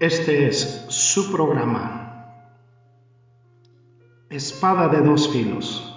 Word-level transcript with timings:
Este 0.00 0.46
es 0.46 0.86
su 0.90 1.32
programa, 1.32 2.44
Espada 4.30 4.86
de 4.86 5.00
dos 5.00 5.28
filos. 5.28 5.92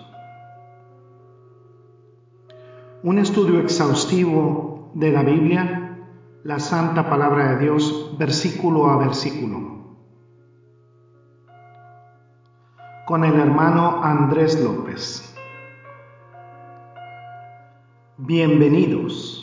Un 3.03 3.19
estudio 3.19 3.59
exhaustivo 3.59 4.91
de 4.95 5.11
la 5.11 5.21
Biblia, 5.21 5.99
la 6.43 6.59
Santa 6.59 7.11
Palabra 7.11 7.51
de 7.51 7.65
Dios, 7.65 8.15
versículo 8.17 8.87
a 8.87 8.97
versículo. 8.97 9.99
Con 13.05 13.23
el 13.23 13.39
hermano 13.39 14.03
Andrés 14.03 14.59
López. 14.63 15.35
Bienvenidos. 18.17 19.40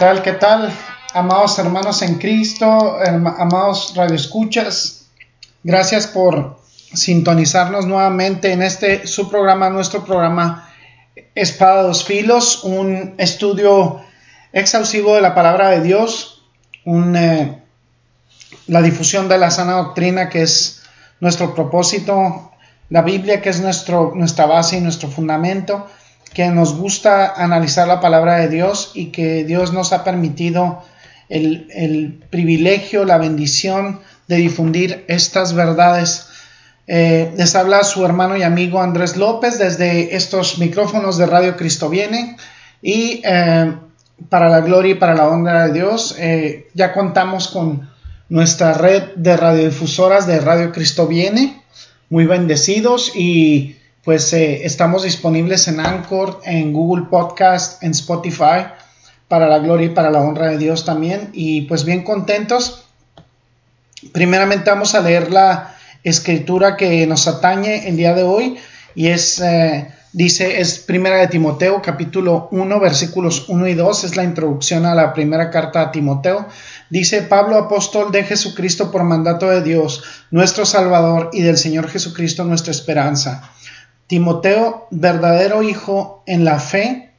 Tal? 0.00 0.22
¿Qué 0.22 0.32
tal? 0.32 0.72
Amados 1.12 1.58
hermanos 1.58 2.00
en 2.00 2.14
Cristo, 2.14 2.96
amados 3.36 3.92
radioescuchas, 3.94 5.10
gracias 5.62 6.06
por 6.06 6.58
sintonizarnos 6.94 7.84
nuevamente 7.84 8.50
en 8.50 8.62
este 8.62 9.06
su 9.06 9.28
programa, 9.28 9.68
nuestro 9.68 10.02
programa 10.02 10.72
Espada 11.34 11.82
dos 11.82 12.02
Filos, 12.02 12.64
un 12.64 13.14
estudio 13.18 14.00
exhaustivo 14.54 15.16
de 15.16 15.20
la 15.20 15.34
palabra 15.34 15.68
de 15.68 15.82
Dios, 15.82 16.44
eh, 16.86 17.58
la 18.68 18.80
difusión 18.80 19.28
de 19.28 19.36
la 19.36 19.50
sana 19.50 19.74
doctrina 19.74 20.30
que 20.30 20.40
es 20.40 20.80
nuestro 21.20 21.54
propósito, 21.54 22.52
la 22.88 23.02
Biblia 23.02 23.42
que 23.42 23.50
es 23.50 23.60
nuestro, 23.60 24.12
nuestra 24.14 24.46
base 24.46 24.78
y 24.78 24.80
nuestro 24.80 25.10
fundamento 25.10 25.88
que 26.32 26.48
nos 26.48 26.76
gusta 26.76 27.32
analizar 27.34 27.88
la 27.88 28.00
palabra 28.00 28.36
de 28.36 28.48
Dios 28.48 28.92
y 28.94 29.06
que 29.06 29.44
Dios 29.44 29.72
nos 29.72 29.92
ha 29.92 30.04
permitido 30.04 30.82
el, 31.28 32.22
privilegio, 32.30 33.04
la 33.04 33.18
bendición 33.18 34.00
de 34.28 34.36
difundir 34.36 35.04
estas 35.08 35.54
verdades. 35.54 36.28
Eh, 36.86 37.32
les 37.36 37.54
habla 37.54 37.84
su 37.84 38.04
hermano 38.04 38.36
y 38.36 38.42
amigo 38.42 38.80
Andrés 38.80 39.16
López 39.16 39.58
desde 39.58 40.16
estos 40.16 40.58
micrófonos 40.58 41.18
de 41.18 41.26
Radio 41.26 41.56
Cristo 41.56 41.88
Viene 41.88 42.36
y 42.82 43.22
eh, 43.24 43.72
para 44.28 44.48
la 44.48 44.60
gloria 44.60 44.92
y 44.92 44.96
para 44.96 45.14
la 45.14 45.28
honra 45.28 45.66
de 45.66 45.72
Dios 45.72 46.16
eh, 46.18 46.68
ya 46.74 46.92
contamos 46.92 47.48
con 47.48 47.88
nuestra 48.28 48.72
red 48.74 49.14
de 49.16 49.36
radiodifusoras 49.36 50.26
de 50.26 50.40
Radio 50.40 50.72
Cristo 50.72 51.06
Viene, 51.06 51.62
muy 52.08 52.26
bendecidos 52.26 53.12
y 53.14 53.76
pues 54.04 54.32
eh, 54.32 54.64
estamos 54.64 55.02
disponibles 55.02 55.68
en 55.68 55.80
Anchor, 55.80 56.40
en 56.44 56.72
Google 56.72 57.06
Podcast, 57.10 57.82
en 57.82 57.90
Spotify, 57.90 58.66
para 59.28 59.46
la 59.46 59.58
gloria 59.58 59.86
y 59.86 59.90
para 59.90 60.10
la 60.10 60.20
honra 60.20 60.48
de 60.48 60.58
Dios 60.58 60.84
también. 60.84 61.30
Y 61.32 61.62
pues 61.62 61.84
bien 61.84 62.02
contentos. 62.02 62.84
Primeramente 64.12 64.70
vamos 64.70 64.94
a 64.94 65.02
leer 65.02 65.30
la 65.30 65.76
escritura 66.02 66.76
que 66.76 67.06
nos 67.06 67.28
atañe 67.28 67.88
el 67.88 67.96
día 67.96 68.14
de 68.14 68.22
hoy 68.22 68.56
y 68.94 69.08
es, 69.08 69.38
eh, 69.40 69.92
dice, 70.14 70.62
es 70.62 70.78
primera 70.78 71.16
de 71.16 71.28
Timoteo, 71.28 71.82
capítulo 71.82 72.48
1, 72.52 72.80
versículos 72.80 73.50
1 73.50 73.68
y 73.68 73.74
2, 73.74 74.04
es 74.04 74.16
la 74.16 74.24
introducción 74.24 74.86
a 74.86 74.94
la 74.94 75.12
primera 75.12 75.50
carta 75.50 75.82
a 75.82 75.92
Timoteo. 75.92 76.48
Dice 76.88 77.20
Pablo, 77.20 77.58
apóstol 77.58 78.10
de 78.10 78.24
Jesucristo 78.24 78.90
por 78.90 79.04
mandato 79.04 79.50
de 79.50 79.62
Dios, 79.62 80.02
nuestro 80.30 80.64
Salvador 80.64 81.28
y 81.34 81.42
del 81.42 81.58
Señor 81.58 81.90
Jesucristo, 81.90 82.44
nuestra 82.44 82.70
esperanza 82.70 83.52
Timoteo, 84.10 84.88
verdadero 84.90 85.62
hijo 85.62 86.24
en 86.26 86.44
la 86.44 86.58
fe, 86.58 87.12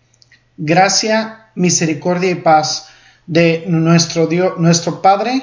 gracia, 0.58 1.48
misericordia 1.56 2.32
y 2.32 2.36
paz 2.36 2.90
de 3.28 3.64
nuestro 3.66 4.28
Dios, 4.28 4.56
nuestro 4.58 5.02
Padre 5.02 5.42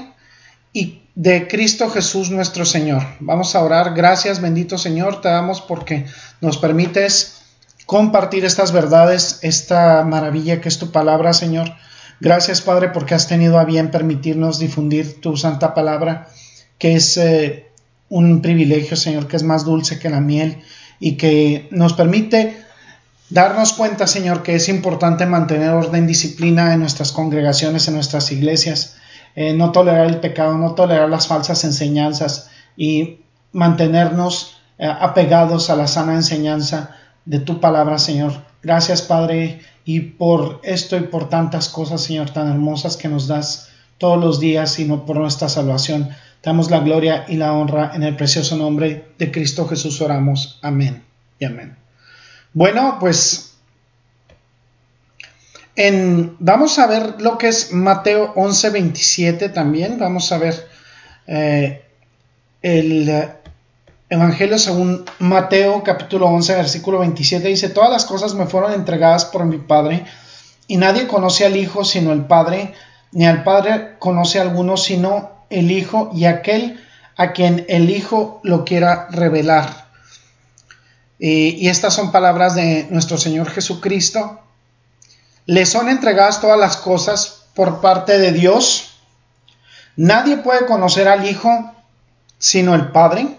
y 0.74 1.04
de 1.14 1.48
Cristo 1.48 1.88
Jesús 1.88 2.30
nuestro 2.30 2.66
Señor. 2.66 3.02
Vamos 3.20 3.54
a 3.54 3.64
orar. 3.64 3.94
Gracias, 3.94 4.42
bendito 4.42 4.76
Señor, 4.76 5.22
te 5.22 5.30
damos 5.30 5.62
porque 5.62 6.04
nos 6.42 6.58
permites 6.58 7.40
compartir 7.86 8.44
estas 8.44 8.72
verdades, 8.72 9.38
esta 9.40 10.04
maravilla 10.04 10.60
que 10.60 10.68
es 10.68 10.78
tu 10.78 10.92
palabra, 10.92 11.32
Señor. 11.32 11.72
Gracias, 12.20 12.60
Padre, 12.60 12.90
porque 12.90 13.14
has 13.14 13.26
tenido 13.26 13.58
a 13.58 13.64
bien 13.64 13.90
permitirnos 13.90 14.58
difundir 14.58 15.22
tu 15.22 15.34
santa 15.38 15.72
palabra, 15.72 16.28
que 16.76 16.94
es 16.94 17.16
eh, 17.16 17.68
un 18.10 18.42
privilegio, 18.42 18.98
Señor, 18.98 19.28
que 19.28 19.38
es 19.38 19.44
más 19.44 19.64
dulce 19.64 19.98
que 19.98 20.10
la 20.10 20.20
miel 20.20 20.62
y 21.00 21.16
que 21.16 21.68
nos 21.70 21.92
permite 21.92 22.62
darnos 23.30 23.72
cuenta, 23.72 24.06
Señor, 24.06 24.42
que 24.42 24.54
es 24.54 24.68
importante 24.68 25.26
mantener 25.26 25.70
orden, 25.70 26.06
disciplina 26.06 26.72
en 26.74 26.80
nuestras 26.80 27.12
congregaciones, 27.12 27.88
en 27.88 27.94
nuestras 27.94 28.32
iglesias, 28.32 28.96
eh, 29.34 29.52
no 29.52 29.72
tolerar 29.72 30.06
el 30.06 30.20
pecado, 30.20 30.56
no 30.56 30.74
tolerar 30.74 31.08
las 31.08 31.26
falsas 31.26 31.62
enseñanzas 31.64 32.50
y 32.76 33.20
mantenernos 33.52 34.56
eh, 34.78 34.86
apegados 34.86 35.70
a 35.70 35.76
la 35.76 35.86
sana 35.86 36.14
enseñanza 36.14 36.96
de 37.24 37.40
tu 37.40 37.60
palabra, 37.60 37.98
Señor. 37.98 38.32
Gracias, 38.62 39.02
Padre, 39.02 39.60
y 39.84 40.00
por 40.00 40.60
esto 40.64 40.96
y 40.96 41.02
por 41.02 41.28
tantas 41.28 41.68
cosas, 41.68 42.02
Señor, 42.02 42.30
tan 42.30 42.48
hermosas 42.48 42.96
que 42.96 43.08
nos 43.08 43.26
das 43.26 43.68
todos 43.98 44.18
los 44.18 44.40
días 44.40 44.78
y 44.78 44.84
no 44.84 45.04
por 45.04 45.16
nuestra 45.16 45.48
salvación. 45.48 46.10
Damos 46.42 46.70
la 46.70 46.80
gloria 46.80 47.24
y 47.28 47.36
la 47.36 47.52
honra 47.52 47.92
en 47.94 48.02
el 48.04 48.16
precioso 48.16 48.56
nombre 48.56 49.08
de 49.18 49.30
Cristo 49.30 49.66
Jesús 49.66 50.00
oramos. 50.00 50.58
Amén 50.62 51.04
y 51.38 51.44
amén. 51.44 51.76
Bueno, 52.52 52.96
pues 53.00 53.56
en, 55.74 56.36
vamos 56.40 56.78
a 56.78 56.86
ver 56.86 57.20
lo 57.20 57.38
que 57.38 57.48
es 57.48 57.72
Mateo 57.72 58.34
11:27 58.34 59.52
también. 59.52 59.98
Vamos 59.98 60.32
a 60.32 60.38
ver 60.38 60.68
eh, 61.26 61.84
el 62.62 63.28
Evangelio 64.10 64.58
según 64.58 65.04
Mateo 65.18 65.82
capítulo 65.84 66.26
11 66.26 66.54
versículo 66.56 66.98
27. 67.00 67.46
Dice, 67.46 67.68
todas 67.68 67.90
las 67.90 68.04
cosas 68.04 68.34
me 68.34 68.46
fueron 68.46 68.72
entregadas 68.72 69.24
por 69.24 69.44
mi 69.44 69.58
Padre 69.58 70.04
y 70.66 70.78
nadie 70.78 71.06
conoce 71.06 71.46
al 71.46 71.56
Hijo 71.56 71.84
sino 71.84 72.12
el 72.12 72.24
Padre, 72.24 72.74
ni 73.12 73.26
al 73.26 73.44
Padre 73.44 73.96
conoce 73.98 74.38
a 74.38 74.42
alguno 74.42 74.76
sino 74.76 75.37
el 75.50 75.70
Hijo 75.70 76.10
y 76.14 76.24
aquel 76.26 76.84
a 77.16 77.32
quien 77.32 77.64
el 77.68 77.90
Hijo 77.90 78.40
lo 78.44 78.64
quiera 78.64 79.08
revelar. 79.10 79.88
y 81.20 81.68
estas 81.68 81.94
son 81.94 82.12
palabras 82.12 82.54
de 82.54 82.86
nuestro 82.90 83.18
Señor 83.18 83.50
Jesucristo. 83.50 84.40
Le 85.46 85.66
son 85.66 85.88
entregadas 85.88 86.40
todas 86.40 86.58
las 86.58 86.76
cosas 86.76 87.46
por 87.54 87.80
parte 87.80 88.18
de 88.18 88.30
Dios. 88.30 89.00
Nadie 89.96 90.36
puede 90.36 90.66
conocer 90.66 91.08
al 91.08 91.28
Hijo 91.28 91.74
sino 92.38 92.74
el 92.74 92.92
Padre. 92.92 93.36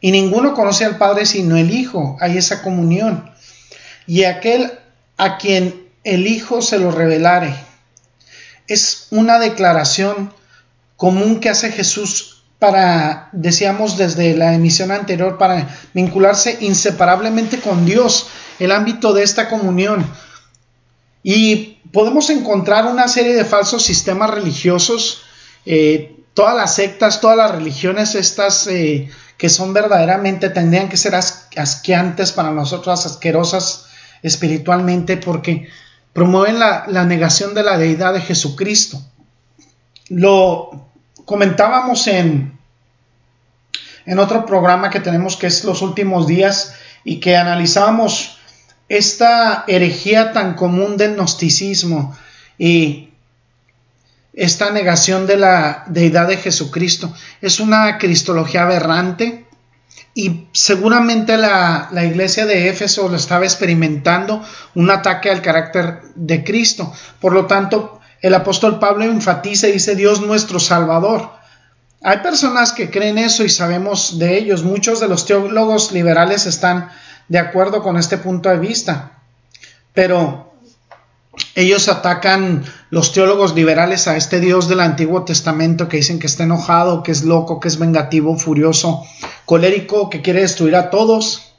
Y 0.00 0.10
ninguno 0.10 0.52
conoce 0.52 0.84
al 0.84 0.98
Padre 0.98 1.26
sino 1.26 1.56
el 1.56 1.70
Hijo. 1.70 2.16
Hay 2.20 2.38
esa 2.38 2.62
comunión. 2.62 3.30
Y 4.06 4.24
aquel 4.24 4.72
a 5.16 5.38
quien 5.38 5.88
el 6.02 6.26
Hijo 6.26 6.60
se 6.60 6.78
lo 6.78 6.90
revelare. 6.90 7.54
Es 8.66 9.06
una 9.10 9.38
declaración 9.38 10.32
común 11.02 11.40
que 11.40 11.48
hace 11.48 11.72
Jesús 11.72 12.44
para, 12.60 13.28
decíamos 13.32 13.96
desde 13.96 14.36
la 14.36 14.54
emisión 14.54 14.92
anterior, 14.92 15.36
para 15.36 15.68
vincularse 15.94 16.58
inseparablemente 16.60 17.58
con 17.58 17.84
Dios, 17.84 18.28
el 18.60 18.70
ámbito 18.70 19.12
de 19.12 19.24
esta 19.24 19.48
comunión. 19.48 20.06
Y 21.24 21.80
podemos 21.90 22.30
encontrar 22.30 22.86
una 22.86 23.08
serie 23.08 23.34
de 23.34 23.44
falsos 23.44 23.82
sistemas 23.82 24.30
religiosos, 24.30 25.22
eh, 25.66 26.14
todas 26.34 26.54
las 26.54 26.76
sectas, 26.76 27.20
todas 27.20 27.36
las 27.36 27.50
religiones 27.50 28.14
estas 28.14 28.68
eh, 28.68 29.10
que 29.36 29.48
son 29.48 29.72
verdaderamente, 29.72 30.50
tendrían 30.50 30.88
que 30.88 30.96
ser 30.96 31.16
asqueantes 31.16 32.30
para 32.30 32.52
nosotros, 32.52 33.06
asquerosas 33.06 33.86
espiritualmente, 34.22 35.16
porque 35.16 35.66
promueven 36.12 36.60
la, 36.60 36.84
la 36.86 37.04
negación 37.04 37.54
de 37.54 37.64
la 37.64 37.76
deidad 37.76 38.14
de 38.14 38.20
Jesucristo. 38.20 39.02
Lo 40.08 40.91
comentábamos 41.24 42.06
en, 42.06 42.58
en 44.06 44.18
otro 44.18 44.46
programa 44.46 44.90
que 44.90 45.00
tenemos 45.00 45.36
que 45.36 45.46
es 45.46 45.64
los 45.64 45.82
últimos 45.82 46.26
días 46.26 46.74
y 47.04 47.20
que 47.20 47.36
analizábamos 47.36 48.38
esta 48.88 49.64
herejía 49.66 50.32
tan 50.32 50.54
común 50.54 50.96
del 50.96 51.14
gnosticismo 51.14 52.16
y 52.58 53.10
esta 54.34 54.70
negación 54.70 55.26
de 55.26 55.36
la 55.36 55.84
deidad 55.86 56.28
de 56.28 56.36
Jesucristo. 56.36 57.12
Es 57.40 57.60
una 57.60 57.98
cristología 57.98 58.62
aberrante 58.62 59.46
y 60.14 60.46
seguramente 60.52 61.38
la, 61.38 61.88
la, 61.92 62.04
iglesia 62.04 62.44
de 62.44 62.68
Éfeso 62.68 63.08
lo 63.08 63.16
estaba 63.16 63.44
experimentando 63.44 64.42
un 64.74 64.90
ataque 64.90 65.30
al 65.30 65.40
carácter 65.40 66.02
de 66.14 66.44
Cristo. 66.44 66.92
Por 67.18 67.32
lo 67.32 67.46
tanto, 67.46 68.01
el 68.22 68.34
apóstol 68.34 68.78
Pablo 68.78 69.04
enfatiza 69.04 69.68
y 69.68 69.72
dice 69.72 69.96
Dios 69.96 70.20
nuestro 70.20 70.60
Salvador. 70.60 71.30
hay 72.04 72.18
personas 72.18 72.72
que 72.72 72.90
creen 72.90 73.18
eso 73.18 73.44
y 73.44 73.48
sabemos 73.48 74.18
de 74.18 74.38
ellos. 74.38 74.62
Muchos 74.62 75.00
de 75.00 75.08
los 75.08 75.26
teólogos 75.26 75.92
liberales 75.92 76.46
están 76.46 76.90
de 77.28 77.38
acuerdo 77.38 77.82
con 77.82 77.96
este 77.96 78.18
punto 78.18 78.48
de 78.48 78.58
vista. 78.58 79.18
Pero 79.92 80.52
ellos 81.54 81.88
atacan 81.88 82.64
los 82.90 83.12
teólogos 83.12 83.54
liberales 83.54 84.06
a 84.08 84.16
este 84.16 84.40
Dios 84.40 84.68
del 84.68 84.80
Antiguo 84.80 85.24
Testamento 85.24 85.88
que 85.88 85.98
dicen 85.98 86.18
que 86.18 86.26
está 86.26 86.44
enojado, 86.44 87.02
que 87.02 87.12
es 87.12 87.24
loco, 87.24 87.60
que 87.60 87.68
es 87.68 87.78
vengativo, 87.78 88.36
furioso, 88.36 89.04
colérico, 89.44 90.10
que 90.10 90.22
quiere 90.22 90.42
destruir 90.42 90.76
a 90.76 90.90
todos. 90.90 91.54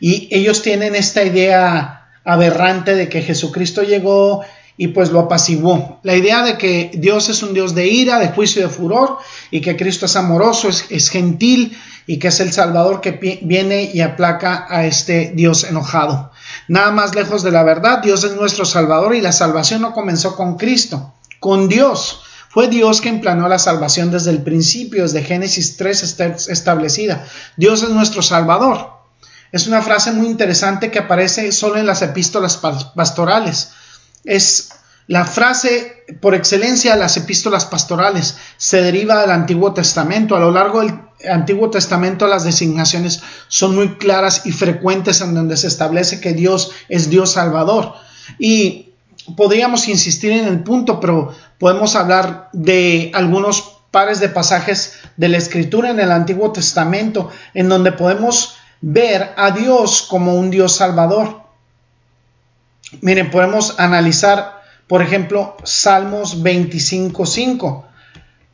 Y 0.00 0.28
ellos 0.34 0.62
tienen 0.62 0.94
esta 0.94 1.22
idea 1.22 2.08
aberrante 2.24 2.94
de 2.94 3.08
que 3.08 3.22
Jesucristo 3.22 3.82
llegó 3.82 4.44
y 4.80 4.88
pues 4.88 5.10
lo 5.10 5.18
apaciguó. 5.18 5.98
La 6.04 6.14
idea 6.14 6.44
de 6.44 6.56
que 6.56 6.92
Dios 6.94 7.28
es 7.28 7.42
un 7.42 7.52
Dios 7.52 7.74
de 7.74 7.88
ira, 7.88 8.20
de 8.20 8.28
juicio 8.28 8.62
y 8.62 8.64
de 8.64 8.70
furor, 8.70 9.18
y 9.50 9.60
que 9.60 9.76
Cristo 9.76 10.06
es 10.06 10.14
amoroso, 10.14 10.68
es, 10.68 11.10
gentil, 11.10 11.76
y 12.06 12.20
que 12.20 12.28
es 12.28 12.38
el 12.38 12.52
Salvador 12.52 13.00
que 13.00 13.40
viene 13.42 13.90
y 13.92 14.00
aplaca 14.00 14.66
a 14.70 14.86
este 14.86 15.32
Dios 15.34 15.64
enojado. 15.64 16.30
Nada 16.68 16.92
más 16.92 17.14
lejos 17.16 17.42
de 17.42 17.50
la 17.50 17.64
verdad, 17.64 17.98
Dios 17.98 18.22
es 18.22 18.36
nuestro 18.36 18.64
Salvador 18.64 19.16
y 19.16 19.20
la 19.20 19.32
salvación 19.32 19.82
no 19.82 19.92
comenzó 19.92 20.36
con 20.36 20.56
Cristo, 20.56 21.12
con 21.40 21.68
Dios. 21.68 22.22
Fue 22.48 22.68
Dios 22.68 23.00
quien 23.00 23.20
planeó 23.20 23.48
la 23.48 23.58
salvación 23.58 24.12
desde 24.12 24.30
el 24.30 24.42
principio, 24.42 25.02
desde 25.02 25.24
Génesis 25.24 25.76
3 25.76 26.02
está 26.04 26.26
establecida. 26.26 27.26
Dios 27.56 27.82
es 27.82 27.90
nuestro 27.90 28.22
Salvador. 28.22 28.92
Es 29.50 29.66
una 29.66 29.82
frase 29.82 30.12
muy 30.12 30.28
interesante 30.28 30.90
que 30.90 31.00
aparece 31.00 31.50
solo 31.52 31.78
en 31.78 31.86
las 31.86 32.00
epístolas 32.02 32.58
pastorales 32.94 33.72
es 34.28 34.68
la 35.06 35.24
frase 35.24 36.04
por 36.20 36.34
excelencia 36.34 36.92
de 36.92 37.00
las 37.00 37.16
epístolas 37.16 37.64
pastorales. 37.64 38.36
Se 38.58 38.82
deriva 38.82 39.20
del 39.20 39.30
Antiguo 39.30 39.72
Testamento. 39.72 40.36
A 40.36 40.40
lo 40.40 40.50
largo 40.50 40.80
del 40.80 40.94
Antiguo 41.30 41.70
Testamento 41.70 42.26
las 42.26 42.44
designaciones 42.44 43.22
son 43.48 43.74
muy 43.74 43.96
claras 43.96 44.44
y 44.44 44.52
frecuentes 44.52 45.22
en 45.22 45.34
donde 45.34 45.56
se 45.56 45.66
establece 45.66 46.20
que 46.20 46.34
Dios 46.34 46.72
es 46.90 47.08
Dios 47.08 47.32
Salvador. 47.32 47.94
Y 48.38 48.90
podríamos 49.34 49.88
insistir 49.88 50.32
en 50.32 50.46
el 50.46 50.62
punto, 50.62 51.00
pero 51.00 51.34
podemos 51.58 51.96
hablar 51.96 52.50
de 52.52 53.10
algunos 53.14 53.78
pares 53.90 54.20
de 54.20 54.28
pasajes 54.28 55.00
de 55.16 55.28
la 55.30 55.38
Escritura 55.38 55.88
en 55.90 56.00
el 56.00 56.12
Antiguo 56.12 56.52
Testamento 56.52 57.30
en 57.54 57.70
donde 57.70 57.92
podemos 57.92 58.56
ver 58.82 59.32
a 59.38 59.52
Dios 59.52 60.02
como 60.02 60.34
un 60.34 60.50
Dios 60.50 60.76
Salvador. 60.76 61.47
Miren, 63.00 63.30
podemos 63.30 63.78
analizar, 63.78 64.62
por 64.86 65.02
ejemplo, 65.02 65.56
Salmos 65.64 66.42
25.5. 66.42 67.84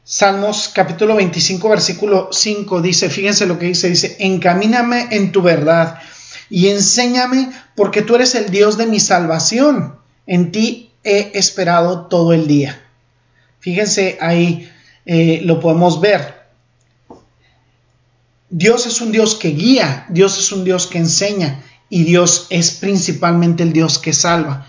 Salmos 0.03 0.71
capítulo 0.75 1.15
25, 1.17 1.69
versículo 1.69 2.29
5 2.31 2.83
dice, 2.83 3.09
fíjense 3.09 3.47
lo 3.47 3.59
que 3.59 3.67
dice, 3.67 3.89
dice, 3.89 4.17
encamíname 4.19 5.09
en 5.13 5.33
tu 5.33 5.41
verdad 5.41 5.99
y 6.51 6.69
enséñame 6.69 7.51
porque 7.75 8.03
tú 8.03 8.17
eres 8.17 8.35
el 8.35 8.51
Dios 8.51 8.77
de 8.77 8.87
mi 8.87 9.01
salvación. 9.01 9.97
En 10.27 10.53
ti 10.53 10.91
he 11.05 11.31
esperado 11.35 12.07
todo 12.07 12.33
el 12.33 12.47
día. 12.47 12.83
Fíjense 13.61 14.19
ahí, 14.21 14.71
eh, 15.07 15.41
lo 15.45 15.61
podemos 15.61 16.01
ver. 16.01 16.43
Dios 18.51 18.87
es 18.87 19.01
un 19.01 19.11
Dios 19.11 19.37
que 19.37 19.49
guía, 19.49 20.07
Dios 20.11 20.39
es 20.39 20.53
un 20.53 20.65
Dios 20.65 20.87
que 20.87 20.99
enseña 20.99 21.63
y 21.89 22.05
Dios 22.05 22.47
es 22.51 22.73
principalmente 22.73 23.63
el 23.63 23.73
Dios 23.73 23.99
que 23.99 24.13
salva. 24.13 24.67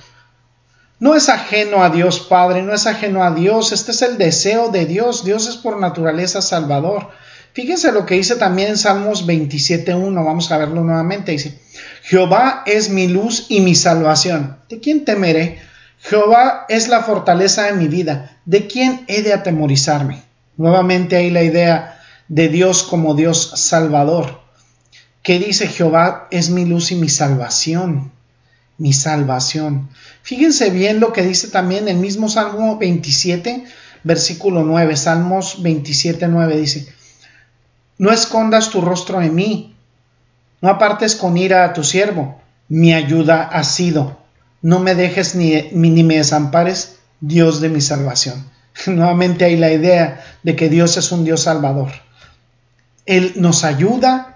No 0.99 1.13
es 1.13 1.27
ajeno 1.27 1.83
a 1.83 1.89
Dios 1.89 2.21
Padre, 2.21 2.61
no 2.61 2.73
es 2.73 2.87
ajeno 2.87 3.23
a 3.23 3.31
Dios, 3.31 3.71
este 3.71 3.91
es 3.91 4.01
el 4.01 4.17
deseo 4.17 4.69
de 4.71 4.85
Dios, 4.85 5.25
Dios 5.25 5.47
es 5.47 5.57
por 5.57 5.79
naturaleza 5.79 6.41
salvador. 6.41 7.09
Fíjense 7.53 7.91
lo 7.91 8.05
que 8.05 8.15
dice 8.15 8.35
también 8.35 8.69
en 8.69 8.77
Salmos 8.77 9.27
27.1, 9.27 10.13
vamos 10.25 10.51
a 10.51 10.57
verlo 10.57 10.83
nuevamente, 10.83 11.31
dice, 11.31 11.59
Jehová 12.03 12.63
es 12.65 12.89
mi 12.89 13.07
luz 13.07 13.45
y 13.49 13.61
mi 13.61 13.75
salvación, 13.75 14.57
¿de 14.69 14.79
quién 14.79 15.05
temeré? 15.05 15.59
Jehová 15.99 16.65
es 16.69 16.87
la 16.87 17.03
fortaleza 17.03 17.63
de 17.63 17.73
mi 17.73 17.87
vida, 17.87 18.39
¿de 18.45 18.67
quién 18.67 19.05
he 19.07 19.21
de 19.21 19.33
atemorizarme? 19.33 20.23
Nuevamente 20.57 21.15
hay 21.15 21.29
la 21.29 21.43
idea 21.43 21.99
de 22.27 22.49
Dios 22.49 22.83
como 22.83 23.15
Dios 23.15 23.53
salvador. 23.55 24.44
¿Qué 25.25 25.39
dice 25.39 25.67
Jehová? 25.67 26.27
Es 26.29 26.51
mi 26.51 26.65
luz 26.65 26.91
y 26.91 26.95
mi 26.95 27.09
salvación. 27.09 28.11
Mi 28.77 28.93
salvación. 28.93 29.89
Fíjense 30.21 30.69
bien 30.69 30.99
lo 30.99 31.13
que 31.13 31.23
dice 31.23 31.47
también 31.47 31.87
el 31.87 31.97
mismo 31.97 32.29
Salmo 32.29 32.77
27, 32.77 33.65
versículo 34.03 34.63
9. 34.63 34.95
Salmos 34.95 35.63
27, 35.63 36.27
9 36.27 36.57
dice, 36.57 36.93
No 37.97 38.11
escondas 38.11 38.69
tu 38.69 38.81
rostro 38.81 39.19
en 39.19 39.33
mí, 39.33 39.75
no 40.61 40.69
apartes 40.69 41.15
con 41.15 41.37
ira 41.37 41.65
a 41.65 41.73
tu 41.73 41.83
siervo, 41.83 42.39
mi 42.69 42.93
ayuda 42.93 43.41
ha 43.41 43.63
sido. 43.63 44.19
No 44.61 44.79
me 44.79 44.93
dejes 44.93 45.33
ni, 45.33 45.59
ni 45.71 46.03
me 46.03 46.17
desampares, 46.17 46.99
Dios 47.19 47.61
de 47.61 47.69
mi 47.69 47.81
salvación. 47.81 48.47
Nuevamente 48.85 49.45
hay 49.45 49.57
la 49.57 49.71
idea 49.71 50.23
de 50.43 50.55
que 50.55 50.69
Dios 50.69 50.97
es 50.97 51.11
un 51.11 51.25
Dios 51.25 51.41
salvador. 51.41 51.93
Él 53.07 53.33
nos 53.37 53.63
ayuda 53.63 54.34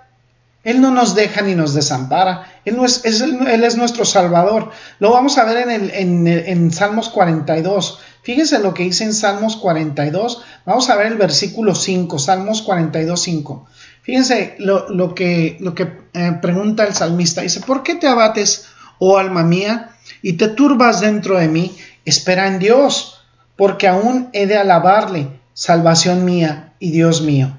él 0.64 0.82
no 0.82 0.92
nos 0.92 1.16
deja 1.16 1.42
ni 1.42 1.56
nos 1.56 1.74
desampara. 1.74 2.46
Él, 2.66 2.78
es, 2.84 3.06
él 3.06 3.64
es 3.64 3.78
nuestro 3.78 4.04
Salvador. 4.04 4.72
Lo 5.00 5.12
vamos 5.12 5.38
a 5.38 5.46
ver 5.46 5.70
en, 5.70 6.72
Salmos 6.72 7.10
42. 7.10 8.00
Fíjense 8.24 8.60
lo 8.60 8.74
que 8.74 8.84
dice 8.84 9.06
en 9.06 9.14
Salmos 9.14 9.56
42. 9.56 10.44
Vamos 10.66 10.90
a 10.90 10.98
ver 10.98 11.08
el 11.08 11.16
versículo 11.16 11.76
5, 11.76 12.20
Salmos 12.20 12.62
42, 12.62 13.22
5. 13.22 13.68
Fíjense 14.02 14.56
lo, 14.60 15.16
que, 15.16 15.58
lo 15.62 15.74
que 15.74 15.92
eh, 16.14 16.34
pregunta 16.42 16.84
el 16.84 16.94
salmista. 16.94 17.42
Dice, 17.42 17.62
¿por 17.62 17.82
qué 17.82 17.96
te 17.96 18.08
abates, 18.08 18.66
oh 18.98 19.18
alma 19.18 19.44
mía, 19.44 19.92
y 20.22 20.34
te 20.34 20.50
turbas 20.50 21.00
dentro 21.00 21.40
de 21.40 21.48
mí? 21.48 21.78
Espera 22.04 22.48
en 22.48 22.60
Dios, 22.60 23.22
porque 23.56 23.88
aún 23.88 24.30
he 24.34 24.46
de 24.46 24.58
alabarle, 24.58 25.28
salvación 25.54 26.26
mía 26.26 26.74
y 26.80 26.92
Dios 26.92 27.22
mío. 27.22 27.58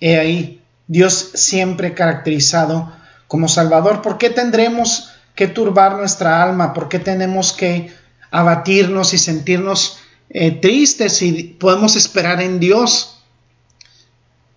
He 0.00 0.18
ahí 0.18 0.59
Dios 0.90 1.30
siempre 1.34 1.94
caracterizado 1.94 2.92
como 3.28 3.46
Salvador. 3.46 4.02
¿Por 4.02 4.18
qué 4.18 4.28
tendremos 4.28 5.12
que 5.36 5.46
turbar 5.46 5.94
nuestra 5.94 6.42
alma? 6.42 6.72
¿Por 6.72 6.88
qué 6.88 6.98
tenemos 6.98 7.52
que 7.52 7.94
abatirnos 8.32 9.14
y 9.14 9.18
sentirnos 9.18 10.00
eh, 10.30 10.50
tristes 10.50 11.16
si 11.18 11.44
podemos 11.44 11.94
esperar 11.94 12.42
en 12.42 12.58
Dios? 12.58 13.22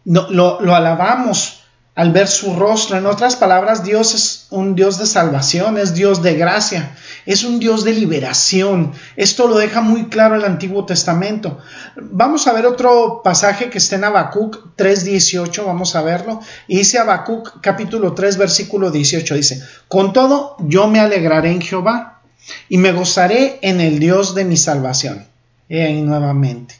No, 0.06 0.27
lo, 0.31 0.59
lo 0.59 0.74
alabamos 0.74 1.65
al 1.94 2.12
ver 2.12 2.27
su 2.27 2.55
rostro. 2.55 2.98
En 2.98 3.05
otras 3.05 3.36
palabras, 3.36 3.84
Dios 3.84 4.15
es 4.15 4.48
un 4.50 4.74
Dios 4.74 4.98
de 4.98 5.05
salvación, 5.05 5.77
es 5.77 5.93
Dios 5.93 6.24
de 6.24 6.34
gracia, 6.34 6.96
es 7.25 7.44
un 7.44 7.60
Dios 7.60 7.84
de 7.84 7.94
liberación. 7.94 8.92
Esto 9.15 9.48
lo 9.48 9.58
deja 9.58 9.82
muy 9.82 10.06
claro 10.08 10.36
el 10.36 10.46
Antiguo 10.46 10.86
Testamento. 10.86 11.60
Vamos 11.96 12.48
a 12.48 12.53
ver 12.53 12.65
otro 12.65 13.22
pasaje 13.24 13.70
que 13.70 13.77
está 13.77 13.96
en 13.96 14.06
Habacuc 14.06 14.75
3.18, 14.77 15.65
vamos 15.65 15.96
a 15.96 16.01
verlo. 16.01 16.39
Y 16.68 16.77
dice 16.77 17.00
Habacuc 17.00 17.62
capítulo 17.62 18.13
3 18.13 18.38
versículo 18.38 18.92
18, 18.92 19.36
dice, 19.36 19.63
con 19.88 20.13
todo 20.13 20.58
yo 20.60 20.88
me 20.88 21.00
alegraré 21.00 21.51
en 21.51 21.62
Jehová 21.62 22.22
y 22.70 22.77
me 22.77 22.92
gozaré 22.92 23.60
en 23.62 23.82
el 23.82 24.00
Dios 24.00 24.36
de 24.36 24.46
mi 24.46 24.58
salvación. 24.58 25.25
He 25.70 25.84
ahí 25.84 26.01
nuevamente. 26.01 26.75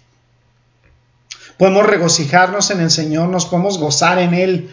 Podemos 1.58 1.86
regocijarnos 1.86 2.72
en 2.72 2.82
el 2.82 2.92
Señor, 2.92 3.30
nos 3.30 3.46
podemos 3.46 3.78
gozar 3.78 4.20
en 4.20 4.34
Él 4.34 4.70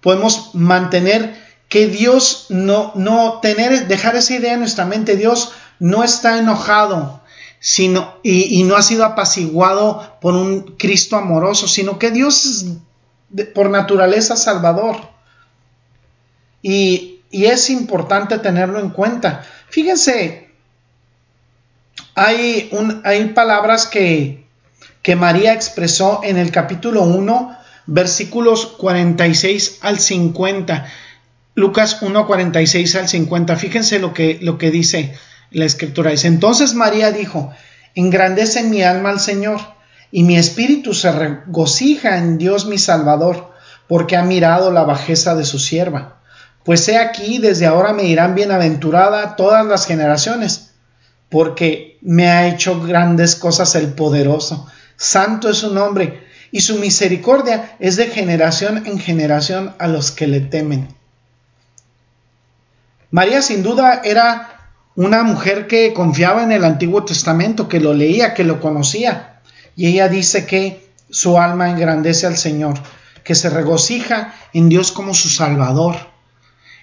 podemos 0.00 0.54
mantener 0.54 1.47
que 1.68 1.86
Dios 1.86 2.46
no, 2.48 2.92
no 2.94 3.40
tener, 3.40 3.88
dejar 3.88 4.16
esa 4.16 4.34
idea 4.34 4.54
en 4.54 4.60
nuestra 4.60 4.84
mente, 4.84 5.16
Dios 5.16 5.52
no 5.78 6.02
está 6.02 6.38
enojado 6.38 7.18
sino, 7.60 8.18
y, 8.22 8.62
no 8.64 8.76
ha 8.76 8.82
sido 8.82 9.04
apaciguado 9.04 10.16
por 10.20 10.34
un 10.34 10.76
Cristo 10.76 11.16
amoroso, 11.16 11.66
sino 11.66 11.98
que 11.98 12.10
Dios 12.10 12.44
es 12.44 13.46
por 13.54 13.70
naturaleza 13.70 14.36
salvador. 14.36 14.96
Y, 16.62 17.20
y 17.30 17.46
es 17.46 17.70
importante 17.70 18.38
tenerlo 18.38 18.78
en 18.78 18.90
cuenta. 18.90 19.44
Fíjense, 19.68 20.50
hay, 22.14 22.68
un, 22.72 23.02
hay 23.04 23.24
palabras 23.26 23.86
que, 23.86 24.46
que 25.02 25.16
María 25.16 25.52
expresó 25.52 26.20
en 26.22 26.36
el 26.38 26.50
capítulo 26.50 27.02
1 27.02 27.56
versículos 27.86 28.66
46 28.66 29.78
al 29.82 29.98
50. 29.98 30.86
Lucas 31.58 32.02
1, 32.02 32.28
46 32.28 32.94
al 32.94 33.08
50. 33.08 33.56
Fíjense 33.56 33.98
lo 33.98 34.14
que, 34.14 34.38
lo 34.40 34.58
que 34.58 34.70
dice 34.70 35.18
la 35.50 35.64
escritura. 35.64 36.12
Dice, 36.12 36.28
entonces 36.28 36.74
María 36.74 37.10
dijo, 37.10 37.52
engrandece 37.96 38.62
mi 38.62 38.84
alma 38.84 39.10
al 39.10 39.18
Señor, 39.18 39.58
y 40.12 40.22
mi 40.22 40.38
espíritu 40.38 40.94
se 40.94 41.10
regocija 41.10 42.16
en 42.16 42.38
Dios 42.38 42.66
mi 42.66 42.78
Salvador, 42.78 43.52
porque 43.88 44.16
ha 44.16 44.22
mirado 44.22 44.70
la 44.70 44.84
bajeza 44.84 45.34
de 45.34 45.44
su 45.44 45.58
sierva. 45.58 46.20
Pues 46.62 46.88
he 46.88 46.96
aquí, 46.96 47.38
desde 47.38 47.66
ahora 47.66 47.92
me 47.92 48.04
dirán 48.04 48.36
bienaventurada 48.36 49.34
todas 49.34 49.66
las 49.66 49.84
generaciones, 49.84 50.74
porque 51.28 51.98
me 52.02 52.28
ha 52.28 52.46
hecho 52.46 52.80
grandes 52.80 53.34
cosas 53.34 53.74
el 53.74 53.94
poderoso. 53.94 54.68
Santo 54.96 55.50
es 55.50 55.56
su 55.56 55.74
nombre 55.74 56.22
y 56.52 56.60
su 56.60 56.78
misericordia 56.78 57.74
es 57.80 57.96
de 57.96 58.06
generación 58.06 58.86
en 58.86 59.00
generación 59.00 59.74
a 59.80 59.88
los 59.88 60.12
que 60.12 60.28
le 60.28 60.38
temen. 60.38 60.96
María 63.10 63.40
sin 63.42 63.62
duda 63.62 64.02
era 64.04 64.70
una 64.94 65.22
mujer 65.22 65.66
que 65.66 65.94
confiaba 65.94 66.42
en 66.42 66.52
el 66.52 66.64
Antiguo 66.64 67.04
Testamento, 67.04 67.68
que 67.68 67.80
lo 67.80 67.94
leía, 67.94 68.34
que 68.34 68.44
lo 68.44 68.60
conocía. 68.60 69.40
Y 69.76 69.86
ella 69.86 70.08
dice 70.08 70.44
que 70.44 70.92
su 71.08 71.38
alma 71.38 71.70
engrandece 71.70 72.26
al 72.26 72.36
Señor, 72.36 72.74
que 73.24 73.34
se 73.34 73.48
regocija 73.48 74.34
en 74.52 74.68
Dios 74.68 74.92
como 74.92 75.14
su 75.14 75.28
Salvador. 75.28 75.96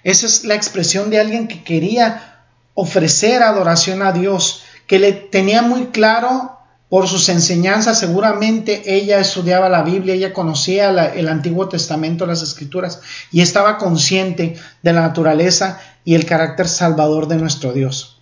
Esa 0.02 0.26
es 0.26 0.44
la 0.44 0.54
expresión 0.54 1.10
de 1.10 1.20
alguien 1.20 1.46
que 1.46 1.62
quería 1.62 2.42
ofrecer 2.74 3.42
adoración 3.42 4.02
a 4.02 4.12
Dios, 4.12 4.64
que 4.86 4.98
le 4.98 5.12
tenía 5.12 5.62
muy 5.62 5.86
claro 5.86 6.55
por 6.88 7.08
sus 7.08 7.28
enseñanzas, 7.28 7.98
seguramente 7.98 8.94
ella 8.94 9.18
estudiaba 9.18 9.68
la 9.68 9.82
Biblia, 9.82 10.14
ella 10.14 10.32
conocía 10.32 10.88
el 10.88 11.28
Antiguo 11.28 11.68
Testamento, 11.68 12.26
las 12.26 12.42
Escrituras, 12.42 13.00
y 13.32 13.40
estaba 13.40 13.76
consciente 13.76 14.56
de 14.82 14.92
la 14.92 15.00
naturaleza 15.00 15.80
y 16.04 16.14
el 16.14 16.26
carácter 16.26 16.68
salvador 16.68 17.26
de 17.26 17.36
nuestro 17.36 17.72
Dios. 17.72 18.20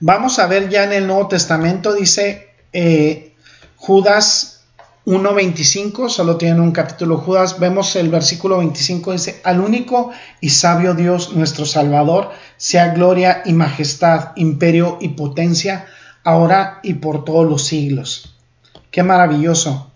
Vamos 0.00 0.38
a 0.38 0.46
ver 0.46 0.68
ya 0.68 0.84
en 0.84 0.92
el 0.92 1.06
Nuevo 1.06 1.28
Testamento, 1.28 1.92
dice 1.92 2.48
eh, 2.72 3.34
Judas 3.76 4.62
1.25, 5.04 6.08
solo 6.08 6.36
tiene 6.36 6.60
un 6.60 6.72
capítulo 6.72 7.18
Judas, 7.18 7.58
vemos 7.58 7.94
el 7.96 8.08
versículo 8.08 8.58
25, 8.58 9.12
dice, 9.12 9.40
al 9.44 9.60
único 9.60 10.12
y 10.40 10.50
sabio 10.50 10.94
Dios, 10.94 11.34
nuestro 11.34 11.66
Salvador, 11.66 12.30
sea 12.56 12.94
gloria 12.94 13.42
y 13.44 13.52
majestad, 13.52 14.30
imperio 14.36 14.98
y 15.00 15.10
potencia, 15.10 15.86
ahora 16.24 16.80
y 16.82 16.94
por 16.94 17.24
todos 17.24 17.48
los 17.48 17.64
siglos. 17.64 18.34
Qué 18.90 19.02
maravilloso. 19.02 19.90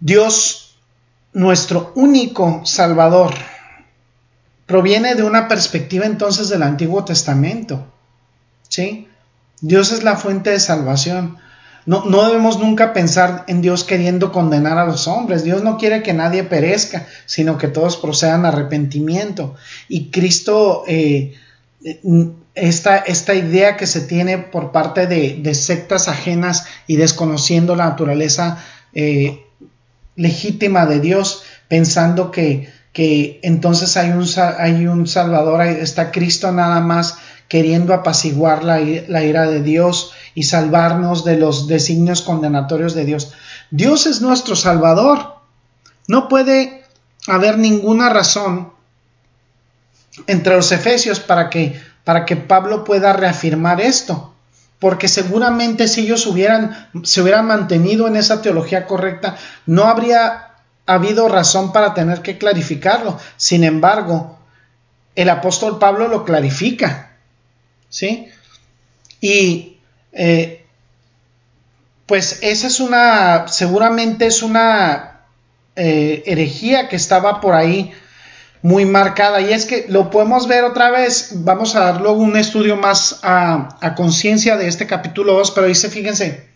Dios, 0.00 0.76
nuestro 1.32 1.92
único 1.94 2.62
Salvador, 2.64 3.34
proviene 4.66 5.14
de 5.14 5.22
una 5.22 5.48
perspectiva 5.48 6.06
entonces 6.06 6.48
del 6.48 6.62
Antiguo 6.62 7.04
Testamento. 7.04 7.86
¿Sí? 8.68 9.08
Dios 9.60 9.92
es 9.92 10.04
la 10.04 10.16
fuente 10.16 10.50
de 10.50 10.60
salvación. 10.60 11.38
No, 11.86 12.04
no, 12.04 12.26
debemos 12.26 12.58
nunca 12.58 12.92
pensar 12.92 13.44
en 13.48 13.62
Dios 13.62 13.82
queriendo 13.82 14.30
condenar 14.30 14.76
a 14.78 14.84
los 14.84 15.08
hombres. 15.08 15.42
Dios 15.42 15.62
no 15.62 15.78
quiere 15.78 16.02
que 16.02 16.12
nadie 16.12 16.44
perezca, 16.44 17.06
sino 17.24 17.56
que 17.56 17.68
todos 17.68 17.96
procedan 17.96 18.44
a 18.44 18.48
arrepentimiento. 18.48 19.54
Y 19.88 20.10
Cristo 20.10 20.84
eh, 20.86 21.34
esta, 22.54 22.98
esta 22.98 23.34
idea 23.34 23.76
que 23.76 23.86
se 23.86 24.00
tiene 24.00 24.38
por 24.38 24.72
parte 24.72 25.06
de, 25.06 25.54
sectas 25.54 26.08
ajenas 26.08 26.66
y 26.86 26.96
desconociendo 26.96 27.76
la 27.76 27.86
naturaleza 27.86 28.64
eh, 28.94 29.44
legítima 30.16 30.86
de 30.86 31.00
Dios, 31.00 31.42
pensando 31.68 32.30
que, 32.30 32.68
que 32.92 33.38
entonces 33.42 33.96
hay 33.96 34.10
un, 34.10 34.26
hay 34.58 34.86
un 34.86 35.06
Salvador, 35.06 35.62
está 35.62 36.10
Cristo 36.10 36.50
nada 36.52 36.80
más 36.80 37.18
queriendo 37.46 37.94
apaciguar 37.94 38.62
la 38.62 38.80
ira 38.80 39.48
de 39.48 39.62
Dios 39.62 40.12
y 40.34 40.42
salvarnos 40.42 41.24
de 41.24 41.38
los 41.38 41.66
designios 41.66 42.20
condenatorios 42.20 42.94
de 42.94 43.06
Dios. 43.06 43.32
Dios 43.70 44.06
es 44.06 44.20
nuestro 44.20 44.54
Salvador. 44.54 45.36
No 46.06 46.28
puede 46.28 46.84
haber 47.26 47.58
ninguna 47.58 48.10
razón 48.10 48.72
entre 50.26 50.56
los 50.56 50.72
efesios 50.72 51.20
para 51.20 51.50
que 51.50 51.80
para 52.08 52.24
que 52.24 52.36
Pablo 52.36 52.84
pueda 52.84 53.12
reafirmar 53.12 53.82
esto. 53.82 54.32
Porque 54.78 55.08
seguramente 55.08 55.88
si 55.88 56.04
ellos 56.04 56.24
hubieran, 56.24 56.88
se 57.02 57.20
hubieran 57.20 57.46
mantenido 57.46 58.08
en 58.08 58.16
esa 58.16 58.40
teología 58.40 58.86
correcta, 58.86 59.36
no 59.66 59.84
habría 59.84 60.54
habido 60.86 61.28
razón 61.28 61.70
para 61.70 61.92
tener 61.92 62.22
que 62.22 62.38
clarificarlo. 62.38 63.20
Sin 63.36 63.62
embargo, 63.62 64.38
el 65.16 65.28
apóstol 65.28 65.78
Pablo 65.78 66.08
lo 66.08 66.24
clarifica. 66.24 67.10
¿Sí? 67.90 68.28
Y 69.20 69.76
eh, 70.12 70.64
pues 72.06 72.38
esa 72.40 72.68
es 72.68 72.80
una, 72.80 73.48
seguramente 73.48 74.24
es 74.24 74.42
una 74.42 75.24
eh, 75.76 76.22
herejía 76.24 76.88
que 76.88 76.96
estaba 76.96 77.42
por 77.42 77.54
ahí 77.54 77.92
muy 78.62 78.84
marcada. 78.84 79.40
Y 79.40 79.52
es 79.52 79.66
que 79.66 79.86
lo 79.88 80.10
podemos 80.10 80.48
ver 80.48 80.64
otra 80.64 80.90
vez. 80.90 81.30
Vamos 81.44 81.76
a 81.76 81.80
dar 81.80 82.00
luego 82.00 82.18
un 82.18 82.36
estudio 82.36 82.76
más 82.76 83.20
a, 83.22 83.94
conciencia 83.96 84.56
de 84.56 84.68
este 84.68 84.86
capítulo 84.86 85.34
2. 85.34 85.50
Pero 85.52 85.66
dice, 85.66 85.90
fíjense, 85.90 86.48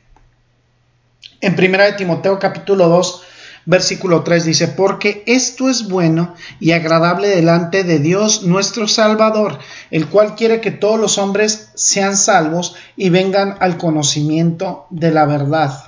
en 1.41 1.57
primera 1.57 1.85
de 1.85 1.93
Timoteo 1.93 2.39
capítulo 2.39 2.89
2, 2.89 3.23
versículo 3.65 4.23
3 4.23 4.45
dice, 4.45 4.69
porque 4.69 5.23
esto 5.27 5.69
es 5.69 5.89
bueno 5.89 6.35
y 6.61 6.73
agradable 6.73 7.29
delante 7.29 7.85
de 7.85 7.99
Dios 7.99 8.43
nuestro 8.43 8.89
Salvador, 8.89 9.59
el 9.91 10.09
cual 10.09 10.35
quiere 10.35 10.61
que 10.61 10.71
todos 10.71 10.99
los 10.99 11.19
hombres 11.19 11.71
sean 11.75 12.17
salvos 12.17 12.75
y 12.97 13.11
vengan 13.11 13.57
al 13.61 13.77
conocimiento 13.77 14.87
de 14.91 15.11
la 15.13 15.27
verdad. 15.27 15.85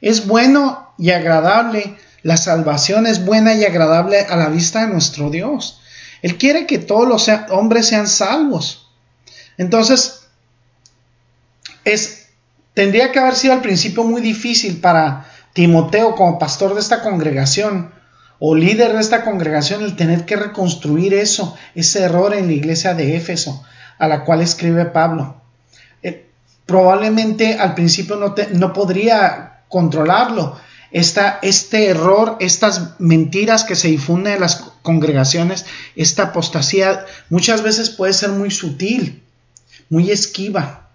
Es 0.00 0.26
bueno 0.26 0.92
y 0.96 1.10
agradable 1.10 1.96
la 2.22 2.36
salvación 2.36 3.06
es 3.06 3.24
buena 3.24 3.54
y 3.54 3.64
agradable 3.64 4.20
a 4.20 4.36
la 4.36 4.48
vista 4.48 4.80
de 4.80 4.92
nuestro 4.92 5.30
Dios. 5.30 5.80
Él 6.22 6.36
quiere 6.36 6.66
que 6.66 6.78
todos 6.78 7.06
los 7.06 7.28
hombres 7.50 7.86
sean 7.86 8.08
salvos. 8.08 8.90
Entonces, 9.56 10.26
es, 11.84 12.28
tendría 12.74 13.12
que 13.12 13.18
haber 13.18 13.34
sido 13.34 13.54
al 13.54 13.62
principio 13.62 14.04
muy 14.04 14.20
difícil 14.20 14.80
para 14.80 15.26
Timoteo 15.52 16.14
como 16.14 16.38
pastor 16.38 16.74
de 16.74 16.80
esta 16.80 17.02
congregación 17.02 17.92
o 18.38 18.54
líder 18.54 18.92
de 18.92 19.00
esta 19.00 19.24
congregación 19.24 19.82
el 19.82 19.96
tener 19.96 20.24
que 20.24 20.36
reconstruir 20.36 21.14
eso, 21.14 21.56
ese 21.74 22.02
error 22.02 22.34
en 22.34 22.46
la 22.46 22.52
iglesia 22.52 22.94
de 22.94 23.16
Éfeso, 23.16 23.64
a 23.98 24.06
la 24.06 24.24
cual 24.24 24.40
escribe 24.42 24.84
Pablo. 24.86 25.40
Eh, 26.02 26.26
probablemente 26.66 27.58
al 27.58 27.74
principio 27.74 28.16
no, 28.16 28.34
no 28.52 28.72
podría 28.72 29.62
controlarlo, 29.68 30.56
este 30.90 31.86
error, 31.86 32.36
estas 32.40 32.98
mentiras 32.98 33.64
que 33.64 33.76
se 33.76 33.88
difunden 33.88 34.34
en 34.34 34.40
las 34.40 34.56
congregaciones, 34.82 35.66
esta 35.96 36.24
apostasía, 36.24 37.04
muchas 37.28 37.62
veces 37.62 37.90
puede 37.90 38.12
ser 38.12 38.30
muy 38.30 38.50
sutil, 38.50 39.22
muy 39.90 40.10
esquiva. 40.10 40.88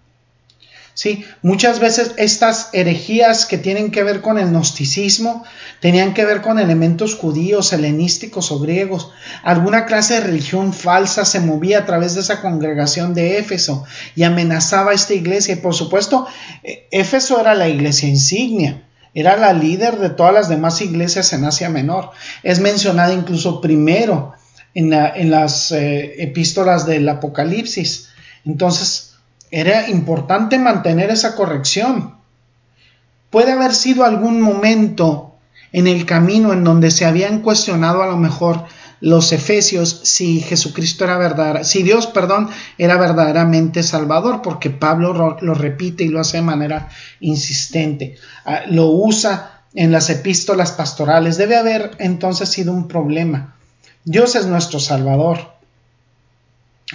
Sí, 0.94 1.24
muchas 1.42 1.80
veces 1.80 2.12
estas 2.18 2.68
herejías 2.72 3.46
que 3.46 3.58
tienen 3.58 3.90
que 3.90 4.04
ver 4.04 4.20
con 4.20 4.38
el 4.38 4.50
gnosticismo 4.50 5.42
tenían 5.80 6.14
que 6.14 6.24
ver 6.24 6.40
con 6.40 6.60
elementos 6.60 7.16
judíos, 7.16 7.72
helenísticos 7.72 8.52
o 8.52 8.60
griegos. 8.60 9.10
Alguna 9.42 9.86
clase 9.86 10.14
de 10.14 10.20
religión 10.20 10.72
falsa 10.72 11.24
se 11.24 11.40
movía 11.40 11.80
a 11.80 11.84
través 11.84 12.14
de 12.14 12.20
esa 12.20 12.40
congregación 12.40 13.12
de 13.12 13.38
Éfeso 13.38 13.84
y 14.14 14.22
amenazaba 14.22 14.92
a 14.92 14.94
esta 14.94 15.14
iglesia. 15.14 15.54
Y 15.54 15.58
por 15.58 15.74
supuesto, 15.74 16.28
e-, 16.62 16.86
Éfeso 16.92 17.40
era 17.40 17.56
la 17.56 17.68
iglesia 17.68 18.08
insignia. 18.08 18.83
Era 19.14 19.36
la 19.36 19.52
líder 19.52 19.98
de 19.98 20.10
todas 20.10 20.34
las 20.34 20.48
demás 20.48 20.80
iglesias 20.80 21.32
en 21.32 21.44
Asia 21.44 21.68
Menor. 21.68 22.10
Es 22.42 22.58
mencionada 22.58 23.14
incluso 23.14 23.60
primero 23.60 24.34
en, 24.74 25.30
las 25.30 25.70
eh, 25.70 26.22
epístolas 26.22 26.84
del 26.84 27.08
Apocalipsis. 27.08 28.08
Entonces, 28.44 29.14
era 29.50 29.88
importante 29.88 30.58
mantener 30.58 31.10
esa 31.10 31.36
corrección. 31.36 32.16
Puede 33.30 33.52
haber 33.52 33.72
sido 33.72 34.04
algún 34.04 34.40
momento 34.40 35.36
en 35.72 35.86
el 35.86 36.06
camino 36.06 36.52
en 36.52 36.64
donde 36.64 36.90
se 36.90 37.04
habían 37.04 37.40
cuestionado 37.40 38.02
a 38.02 38.06
lo 38.06 38.16
mejor 38.16 38.64
los 39.04 39.32
efesios 39.32 40.00
si 40.04 40.40
Jesucristo 40.40 41.04
era 41.04 41.18
verdadero, 41.18 41.62
si 41.62 41.82
Dios, 41.82 42.06
perdón, 42.06 42.48
era 42.78 42.96
verdaderamente 42.96 43.82
salvador, 43.82 44.40
porque 44.40 44.70
Pablo 44.70 45.36
lo, 45.38 45.54
repite 45.54 46.04
y 46.04 46.08
lo 46.08 46.20
hace 46.20 46.38
de 46.38 46.44
manera 46.44 46.88
insistente, 47.20 48.16
ah, 48.46 48.62
lo 48.66 48.86
usa 48.86 49.60
en 49.74 49.92
las 49.92 50.08
epístolas 50.08 50.72
pastorales, 50.72 51.36
debe 51.36 51.56
haber 51.56 51.90
entonces 51.98 52.48
sido 52.48 52.72
un 52.72 52.88
problema. 52.88 53.56
Dios 54.04 54.36
es 54.36 54.46
nuestro 54.46 54.80
salvador. 54.80 55.53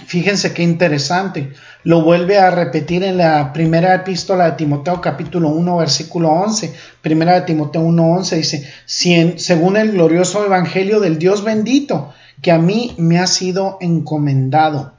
Fíjense 0.06 0.52
qué 0.52 0.62
interesante. 0.62 1.52
Lo 1.84 2.02
vuelve 2.02 2.38
a 2.38 2.50
repetir 2.50 3.04
en 3.04 3.16
la 3.16 3.52
primera 3.52 3.94
epístola 3.94 4.44
de 4.46 4.52
Timoteo 4.52 5.00
capítulo 5.00 5.48
1 5.48 5.76
versículo 5.76 6.30
11. 6.30 6.74
Primera 7.00 7.34
de 7.34 7.42
Timoteo 7.42 7.82
1 7.82 8.02
11 8.02 8.36
dice, 8.36 8.70
según 8.86 9.76
el 9.76 9.92
glorioso 9.92 10.44
evangelio 10.44 11.00
del 11.00 11.18
Dios 11.18 11.44
bendito, 11.44 12.12
que 12.42 12.52
a 12.52 12.58
mí 12.58 12.94
me 12.98 13.18
ha 13.18 13.26
sido 13.26 13.78
encomendado. 13.80 14.92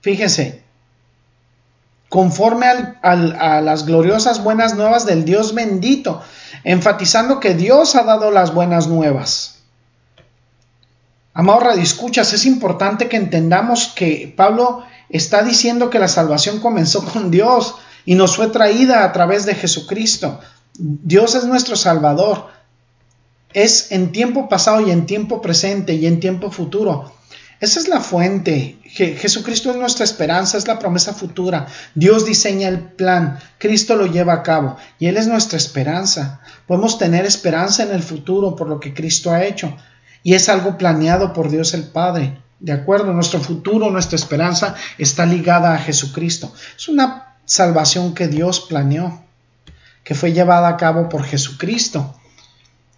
Fíjense, 0.00 0.62
conforme 2.08 2.66
a 3.02 3.60
las 3.60 3.86
gloriosas 3.86 4.42
buenas 4.42 4.74
nuevas 4.74 5.06
del 5.06 5.24
Dios 5.24 5.54
bendito, 5.54 6.20
enfatizando 6.64 7.40
que 7.40 7.54
Dios 7.54 7.94
ha 7.94 8.02
dado 8.02 8.30
las 8.30 8.52
buenas 8.52 8.88
nuevas. 8.88 9.59
Amado 11.40 11.60
Radio 11.60 11.82
Escuchas, 11.82 12.34
es 12.34 12.44
importante 12.44 13.08
que 13.08 13.16
entendamos 13.16 13.94
que 13.96 14.30
Pablo 14.36 14.82
está 15.08 15.42
diciendo 15.42 15.88
que 15.88 15.98
la 15.98 16.06
salvación 16.06 16.60
comenzó 16.60 17.02
con 17.12 17.30
Dios 17.30 17.76
y 18.04 18.14
nos 18.14 18.36
fue 18.36 18.48
traída 18.48 19.04
a 19.04 19.12
través 19.12 19.46
de 19.46 19.54
Jesucristo. 19.54 20.38
Dios 20.74 21.34
es 21.34 21.44
nuestro 21.44 21.76
Salvador. 21.76 22.48
Es 23.54 23.90
en 23.90 24.12
tiempo 24.12 24.50
pasado 24.50 24.86
y 24.86 24.90
en 24.90 25.06
tiempo 25.06 25.40
presente 25.40 25.94
y 25.94 26.04
en 26.04 26.20
tiempo 26.20 26.50
futuro. 26.50 27.10
Esa 27.58 27.80
es 27.80 27.88
la 27.88 28.00
fuente. 28.00 28.76
Jesucristo 28.84 29.70
es 29.70 29.76
nuestra 29.76 30.04
esperanza, 30.04 30.58
es 30.58 30.68
la 30.68 30.78
promesa 30.78 31.14
futura. 31.14 31.68
Dios 31.94 32.26
diseña 32.26 32.68
el 32.68 32.80
plan, 32.80 33.38
Cristo 33.56 33.96
lo 33.96 34.04
lleva 34.04 34.34
a 34.34 34.42
cabo 34.42 34.76
y 34.98 35.06
Él 35.06 35.16
es 35.16 35.26
nuestra 35.26 35.56
esperanza. 35.56 36.42
Podemos 36.66 36.98
tener 36.98 37.24
esperanza 37.24 37.82
en 37.82 37.92
el 37.92 38.02
futuro 38.02 38.54
por 38.54 38.68
lo 38.68 38.78
que 38.78 38.92
Cristo 38.92 39.30
ha 39.30 39.42
hecho 39.42 39.74
y 40.22 40.34
es 40.34 40.48
algo 40.48 40.76
planeado 40.78 41.32
por 41.32 41.50
Dios 41.50 41.74
el 41.74 41.84
Padre. 41.84 42.38
De 42.58 42.72
acuerdo, 42.72 43.12
nuestro 43.12 43.40
futuro, 43.40 43.90
nuestra 43.90 44.16
esperanza 44.16 44.74
está 44.98 45.24
ligada 45.24 45.74
a 45.74 45.78
Jesucristo. 45.78 46.52
Es 46.76 46.88
una 46.88 47.36
salvación 47.44 48.14
que 48.14 48.28
Dios 48.28 48.60
planeó, 48.60 49.24
que 50.04 50.14
fue 50.14 50.32
llevada 50.32 50.68
a 50.68 50.76
cabo 50.76 51.08
por 51.08 51.24
Jesucristo 51.24 52.14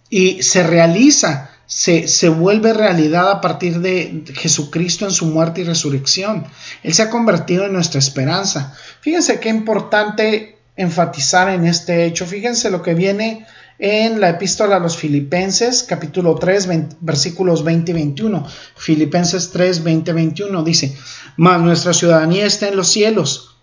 y 0.09 0.43
se 0.43 0.61
realiza, 0.61 1.49
se, 1.65 2.07
se, 2.07 2.29
vuelve 2.29 2.71
realidad 2.71 3.31
a 3.31 3.41
partir 3.41 3.79
de 3.79 4.23
Jesucristo 4.35 5.05
en 5.05 5.11
su 5.11 5.25
muerte 5.25 5.61
y 5.61 5.63
resurrección. 5.63 6.45
Él 6.83 6.93
se 6.93 7.01
ha 7.01 7.09
convertido 7.09 7.65
en 7.65 7.73
nuestra 7.73 7.97
esperanza. 7.97 8.75
Fíjense 9.01 9.39
qué 9.39 9.49
importante 9.49 10.59
enfatizar 10.75 11.49
en 11.49 11.65
este 11.65 12.05
hecho. 12.05 12.27
Fíjense 12.27 12.69
lo 12.69 12.83
que 12.83 12.93
viene 12.93 13.47
en 13.79 14.19
la 14.19 14.29
epístola 14.29 14.77
a 14.77 14.79
los 14.79 14.97
Filipenses, 14.97 15.83
capítulo 15.83 16.35
3, 16.35 16.69
versículos 16.99 17.63
20 17.63 17.91
y 17.91 17.93
21. 17.93 18.47
Filipenses 18.75 19.51
3, 19.51 19.83
20, 19.83 20.13
21 20.13 20.63
dice, 20.63 20.97
mas 21.37 21.61
nuestra 21.61 21.93
ciudadanía 21.93 22.45
está 22.45 22.67
en 22.67 22.75
los 22.75 22.89
cielos, 22.89 23.55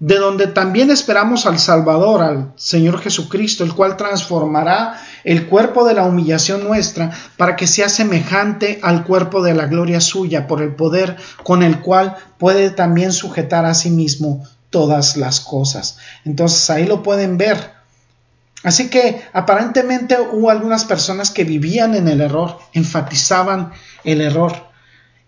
de 0.00 0.16
donde 0.16 0.48
también 0.48 0.90
esperamos 0.90 1.46
al 1.46 1.58
Salvador, 1.58 2.22
al 2.22 2.52
Señor 2.56 3.00
Jesucristo, 3.00 3.64
el 3.64 3.74
cual 3.74 3.96
transformará 3.96 5.00
el 5.22 5.46
cuerpo 5.46 5.86
de 5.86 5.94
la 5.94 6.04
humillación 6.04 6.64
nuestra 6.64 7.12
para 7.36 7.56
que 7.56 7.66
sea 7.66 7.88
semejante 7.88 8.80
al 8.82 9.04
cuerpo 9.04 9.42
de 9.42 9.54
la 9.54 9.66
gloria 9.66 10.00
suya, 10.00 10.46
por 10.46 10.60
el 10.60 10.74
poder 10.74 11.16
con 11.42 11.62
el 11.62 11.80
cual 11.80 12.16
puede 12.38 12.70
también 12.70 13.12
sujetar 13.12 13.64
a 13.64 13.74
sí 13.74 13.90
mismo 13.90 14.44
todas 14.68 15.16
las 15.16 15.40
cosas. 15.40 15.98
Entonces 16.24 16.68
ahí 16.68 16.84
lo 16.86 17.02
pueden 17.02 17.38
ver 17.38 17.72
Así 18.64 18.88
que 18.88 19.22
aparentemente 19.34 20.16
hubo 20.18 20.50
algunas 20.50 20.86
personas 20.86 21.30
que 21.30 21.44
vivían 21.44 21.94
en 21.94 22.08
el 22.08 22.22
error, 22.22 22.58
enfatizaban 22.72 23.72
el 24.04 24.22
error. 24.22 24.70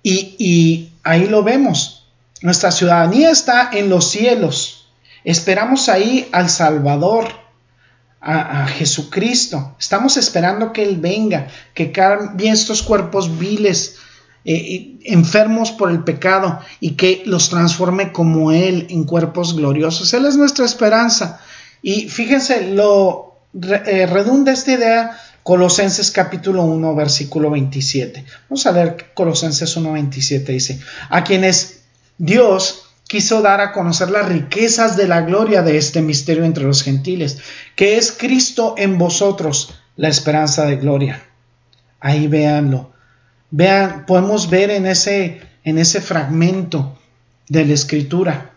Y, 0.02 0.92
ahí 1.02 1.26
lo 1.26 1.42
vemos. 1.42 2.08
Nuestra 2.40 2.70
ciudadanía 2.70 3.30
está 3.30 3.70
en 3.72 3.90
los 3.90 4.10
cielos. 4.10 4.88
Esperamos 5.22 5.88
ahí 5.90 6.28
al 6.32 6.48
Salvador, 6.48 7.28
a, 8.20 8.66
Jesucristo. 8.68 9.76
Estamos 9.78 10.16
esperando 10.16 10.72
que 10.72 10.82
Él 10.82 10.96
venga, 10.96 11.48
que 11.74 11.92
cambie 11.92 12.50
estos 12.50 12.82
cuerpos 12.82 13.38
viles, 13.38 13.96
eh, 14.46 14.96
enfermos 15.04 15.72
por 15.72 15.90
el 15.90 16.04
pecado, 16.04 16.60
y 16.80 16.92
que 16.92 17.22
los 17.26 17.50
transforme 17.50 18.12
como 18.12 18.50
Él 18.50 18.86
en 18.88 19.04
cuerpos 19.04 19.54
gloriosos. 19.54 20.14
Él 20.14 20.24
es 20.24 20.36
nuestra 20.38 20.64
esperanza. 20.64 21.40
Y 21.82 22.08
fíjense, 22.08 22.70
lo 22.72 23.25
eh, 23.62 24.06
redunda 24.06 24.52
esta 24.52 24.72
idea 24.72 25.18
Colosenses 25.42 26.10
capítulo 26.10 26.64
1 26.64 26.94
versículo 26.94 27.50
27. 27.50 28.24
Vamos 28.48 28.66
a 28.66 28.72
leer 28.72 29.12
Colosenses 29.14 29.76
1 29.76 29.92
27. 29.92 30.52
Dice, 30.52 30.80
a 31.08 31.24
quienes 31.24 31.84
Dios 32.18 32.88
quiso 33.06 33.42
dar 33.42 33.60
a 33.60 33.72
conocer 33.72 34.10
las 34.10 34.28
riquezas 34.28 34.96
de 34.96 35.06
la 35.06 35.22
gloria 35.22 35.62
de 35.62 35.76
este 35.76 36.02
misterio 36.02 36.44
entre 36.44 36.64
los 36.64 36.82
gentiles, 36.82 37.38
que 37.76 37.96
es 37.96 38.10
Cristo 38.10 38.74
en 38.76 38.98
vosotros, 38.98 39.74
la 39.94 40.08
esperanza 40.08 40.66
de 40.66 40.76
gloria. 40.76 41.22
Ahí 42.00 42.26
véanlo. 42.26 42.92
Vean, 43.50 44.04
podemos 44.06 44.50
ver 44.50 44.70
en 44.70 44.86
ese, 44.86 45.40
en 45.62 45.78
ese 45.78 46.00
fragmento 46.00 46.98
de 47.48 47.64
la 47.64 47.74
escritura 47.74 48.56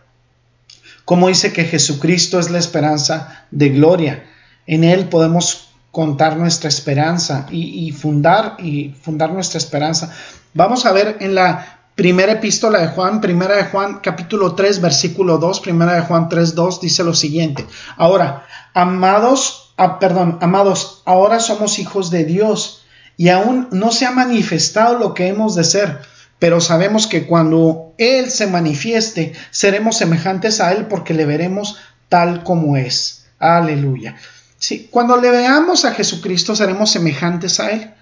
como 1.10 1.26
dice 1.26 1.52
que 1.52 1.64
Jesucristo 1.64 2.38
es 2.38 2.50
la 2.50 2.60
esperanza 2.60 3.46
de 3.50 3.70
gloria. 3.70 4.29
En 4.70 4.84
Él 4.84 5.08
podemos 5.08 5.70
contar 5.90 6.36
nuestra 6.36 6.68
esperanza 6.68 7.44
y, 7.50 7.90
fundar 7.90 8.54
y 8.60 8.90
fundar 8.90 9.32
nuestra 9.32 9.58
esperanza. 9.58 10.14
Vamos 10.54 10.86
a 10.86 10.92
ver 10.92 11.16
en 11.18 11.34
la 11.34 11.80
primera 11.96 12.34
epístola 12.34 12.78
de 12.78 12.86
Juan, 12.86 13.20
primera 13.20 13.56
de 13.56 13.64
Juan 13.64 13.98
capítulo 14.00 14.54
3 14.54 14.80
versículo 14.80 15.38
2, 15.38 15.58
primera 15.58 15.94
de 15.94 16.02
Juan 16.02 16.28
3 16.28 16.54
2 16.54 16.80
dice 16.82 17.02
lo 17.02 17.14
siguiente. 17.14 17.66
Ahora, 17.96 18.46
amados, 18.72 19.74
ah, 19.76 19.98
perdón, 19.98 20.38
amados, 20.40 21.02
ahora 21.04 21.40
somos 21.40 21.80
hijos 21.80 22.12
de 22.12 22.24
Dios 22.24 22.84
y 23.16 23.30
aún 23.30 23.66
no 23.72 23.90
se 23.90 24.06
ha 24.06 24.12
manifestado 24.12 25.00
lo 25.00 25.14
que 25.14 25.26
hemos 25.26 25.56
de 25.56 25.64
ser, 25.64 25.98
pero 26.38 26.60
sabemos 26.60 27.08
que 27.08 27.26
cuando 27.26 27.92
Él 27.98 28.30
se 28.30 28.46
manifieste, 28.46 29.32
seremos 29.50 29.96
semejantes 29.96 30.60
a 30.60 30.70
Él 30.70 30.86
porque 30.86 31.12
le 31.12 31.26
veremos 31.26 31.76
tal 32.08 32.44
como 32.44 32.76
es. 32.76 33.26
Aleluya. 33.40 34.14
Sí, 34.60 34.88
cuando 34.90 35.16
le 35.16 35.30
veamos 35.30 35.86
a 35.86 35.94
Jesucristo 35.94 36.54
seremos 36.54 36.90
semejantes 36.90 37.58
a 37.60 37.70
Él. 37.70 37.94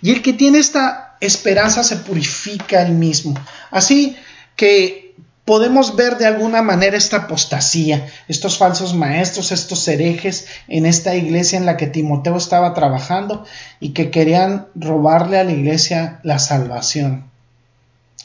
Y 0.00 0.12
el 0.12 0.22
que 0.22 0.32
tiene 0.32 0.58
esta 0.58 1.16
esperanza 1.20 1.84
se 1.84 1.96
purifica 1.96 2.82
él 2.82 2.92
mismo. 2.92 3.34
Así 3.70 4.16
que 4.56 5.14
podemos 5.44 5.94
ver 5.94 6.16
de 6.16 6.26
alguna 6.26 6.62
manera 6.62 6.96
esta 6.96 7.18
apostasía, 7.18 8.06
estos 8.28 8.56
falsos 8.56 8.94
maestros, 8.94 9.52
estos 9.52 9.86
herejes 9.88 10.46
en 10.68 10.86
esta 10.86 11.14
iglesia 11.14 11.58
en 11.58 11.66
la 11.66 11.76
que 11.76 11.86
Timoteo 11.86 12.36
estaba 12.36 12.72
trabajando 12.72 13.44
y 13.78 13.90
que 13.90 14.10
querían 14.10 14.68
robarle 14.74 15.38
a 15.38 15.44
la 15.44 15.52
iglesia 15.52 16.20
la 16.22 16.38
salvación. 16.38 17.30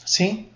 ¿Sí? 0.04 0.50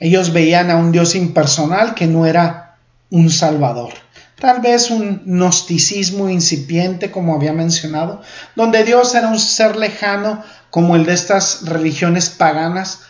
Ellos 0.00 0.32
veían 0.32 0.70
a 0.72 0.76
un 0.76 0.90
Dios 0.90 1.14
impersonal 1.14 1.94
que 1.94 2.08
no 2.08 2.26
era 2.26 2.76
un 3.10 3.30
salvador 3.30 4.03
tal 4.44 4.60
vez 4.60 4.90
un 4.90 5.22
gnosticismo 5.24 6.28
incipiente, 6.28 7.10
como 7.10 7.34
había 7.34 7.54
mencionado, 7.54 8.20
donde 8.54 8.84
Dios 8.84 9.14
era 9.14 9.28
un 9.28 9.38
ser 9.38 9.74
lejano 9.74 10.44
como 10.68 10.96
el 10.96 11.06
de 11.06 11.14
estas 11.14 11.64
religiones 11.64 12.28
paganas, 12.28 13.00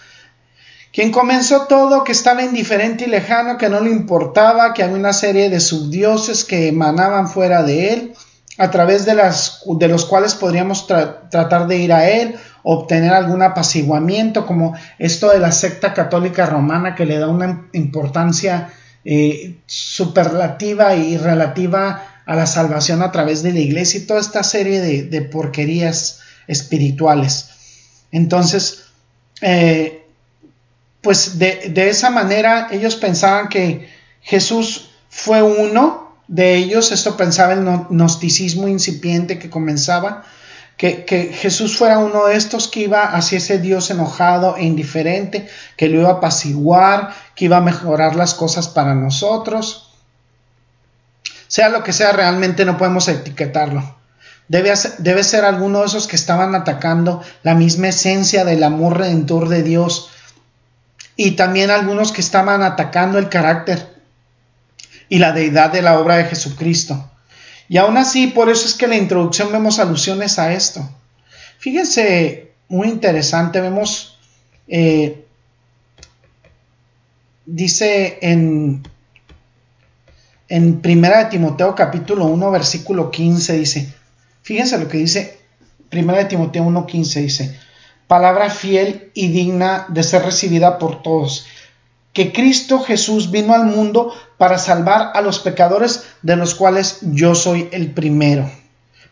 quien 0.92 1.10
comenzó 1.10 1.62
todo, 1.62 2.04
que 2.04 2.12
estaba 2.12 2.44
indiferente 2.44 3.06
y 3.06 3.08
lejano, 3.08 3.58
que 3.58 3.68
no 3.68 3.80
le 3.80 3.90
importaba, 3.90 4.72
que 4.74 4.84
había 4.84 4.94
una 4.94 5.12
serie 5.12 5.50
de 5.50 5.58
subdioses 5.58 6.44
que 6.44 6.68
emanaban 6.68 7.26
fuera 7.26 7.64
de 7.64 7.92
él, 7.92 8.14
a 8.56 8.70
través 8.70 9.04
de, 9.04 9.16
las, 9.16 9.62
de 9.66 9.88
los 9.88 10.04
cuales 10.04 10.36
podríamos 10.36 10.86
tratar 10.86 11.66
de 11.66 11.78
ir 11.78 11.92
a 11.92 12.08
él, 12.08 12.36
obtener 12.62 13.12
algún 13.12 13.42
apaciguamiento, 13.42 14.46
como 14.46 14.76
esto 15.00 15.30
de 15.30 15.40
la 15.40 15.50
secta 15.50 15.94
católica 15.94 16.46
romana 16.46 16.94
que 16.94 17.06
le 17.06 17.18
da 17.18 17.26
una 17.26 17.66
importancia 17.72 18.70
eh, 19.04 19.56
superlativa 19.66 20.94
y 20.96 21.16
relativa 21.16 22.22
a 22.26 22.36
la 22.36 22.46
salvación 22.46 23.02
a 23.02 23.12
través 23.12 23.42
de 23.42 23.52
la 23.52 23.60
iglesia 23.60 24.00
y 24.00 24.06
toda 24.06 24.20
esta 24.20 24.42
serie 24.42 24.80
de, 24.80 25.22
porquerías 25.22 26.20
espirituales. 26.46 27.50
Entonces, 28.12 28.84
eh, 29.42 30.04
pues 31.02 31.38
de, 31.38 31.70
de, 31.70 31.90
esa 31.90 32.10
manera 32.10 32.68
ellos 32.70 32.96
pensaban 32.96 33.48
que 33.48 33.88
Jesús 34.22 34.90
fue 35.10 35.42
uno 35.42 36.16
de 36.28 36.56
ellos, 36.56 36.90
esto 36.92 37.16
pensaba 37.16 37.52
el 37.52 37.64
gnosticismo 37.90 38.68
incipiente 38.68 39.38
que 39.38 39.50
comenzaba, 39.50 40.24
que, 40.76 41.32
Jesús 41.32 41.76
fuera 41.76 41.98
uno 41.98 42.26
de 42.26 42.36
estos 42.36 42.68
que 42.68 42.80
iba 42.80 43.04
hacia 43.04 43.38
ese 43.38 43.58
Dios 43.58 43.90
enojado 43.90 44.56
e 44.56 44.64
indiferente, 44.64 45.48
que 45.76 45.88
lo 45.88 46.00
iba 46.00 46.10
a 46.10 46.14
apaciguar, 46.14 47.14
que 47.34 47.46
iba 47.46 47.58
a 47.58 47.62
mejorar 47.62 48.16
las 48.16 48.34
cosas 48.34 48.68
para 48.68 48.94
nosotros. 48.94 49.92
Sea 51.46 51.68
lo 51.68 51.84
que 51.84 51.92
sea, 51.92 52.12
realmente 52.12 52.64
no 52.64 52.76
podemos 52.76 53.06
etiquetarlo. 53.08 53.96
Debe, 54.48 54.74
debe 54.98 55.24
ser 55.24 55.44
alguno 55.44 55.80
de 55.80 55.86
esos 55.86 56.06
que 56.06 56.16
estaban 56.16 56.54
atacando 56.54 57.22
la 57.42 57.54
misma 57.54 57.88
esencia 57.88 58.44
del 58.44 58.62
amor 58.62 58.98
redentor 58.98 59.48
de 59.48 59.62
Dios 59.62 60.10
y 61.16 61.32
también 61.32 61.70
algunos 61.70 62.12
que 62.12 62.20
estaban 62.20 62.62
atacando 62.62 63.18
el 63.18 63.28
carácter 63.28 63.94
y 65.08 65.18
la 65.18 65.32
deidad 65.32 65.70
de 65.70 65.82
la 65.82 65.98
obra 65.98 66.16
de 66.16 66.24
Jesucristo. 66.24 67.10
Y 67.68 67.78
aún 67.78 67.96
así, 67.96 68.28
por 68.28 68.50
eso 68.50 68.66
es 68.66 68.74
que 68.74 68.84
en 68.84 68.90
la 68.90 68.96
introducción 68.96 69.50
vemos 69.50 69.78
alusiones 69.78 70.38
a 70.38 70.52
esto. 70.52 70.88
Fíjense, 71.58 72.52
muy 72.68 72.88
interesante, 72.88 73.60
vemos, 73.60 74.18
eh, 74.68 75.24
dice 77.46 78.18
en, 78.20 78.82
en 80.48 80.80
Primera 80.80 81.24
de 81.24 81.30
Timoteo 81.30 81.74
capítulo 81.74 82.26
1, 82.26 82.50
versículo 82.50 83.10
15, 83.10 83.58
dice, 83.58 83.94
fíjense 84.42 84.78
lo 84.78 84.88
que 84.88 84.98
dice 84.98 85.38
Primera 85.88 86.18
de 86.18 86.24
Timoteo 86.26 86.64
1, 86.64 86.86
15, 86.86 87.22
dice, 87.22 87.58
palabra 88.06 88.50
fiel 88.50 89.10
y 89.14 89.28
digna 89.28 89.86
de 89.88 90.02
ser 90.02 90.22
recibida 90.22 90.78
por 90.78 91.02
todos 91.02 91.46
que 92.14 92.32
Cristo 92.32 92.80
Jesús 92.80 93.30
vino 93.30 93.52
al 93.54 93.66
mundo 93.66 94.14
para 94.38 94.56
salvar 94.56 95.10
a 95.14 95.20
los 95.20 95.40
pecadores, 95.40 96.04
de 96.22 96.36
los 96.36 96.54
cuales 96.54 96.98
yo 97.02 97.34
soy 97.34 97.68
el 97.72 97.90
primero. 97.90 98.50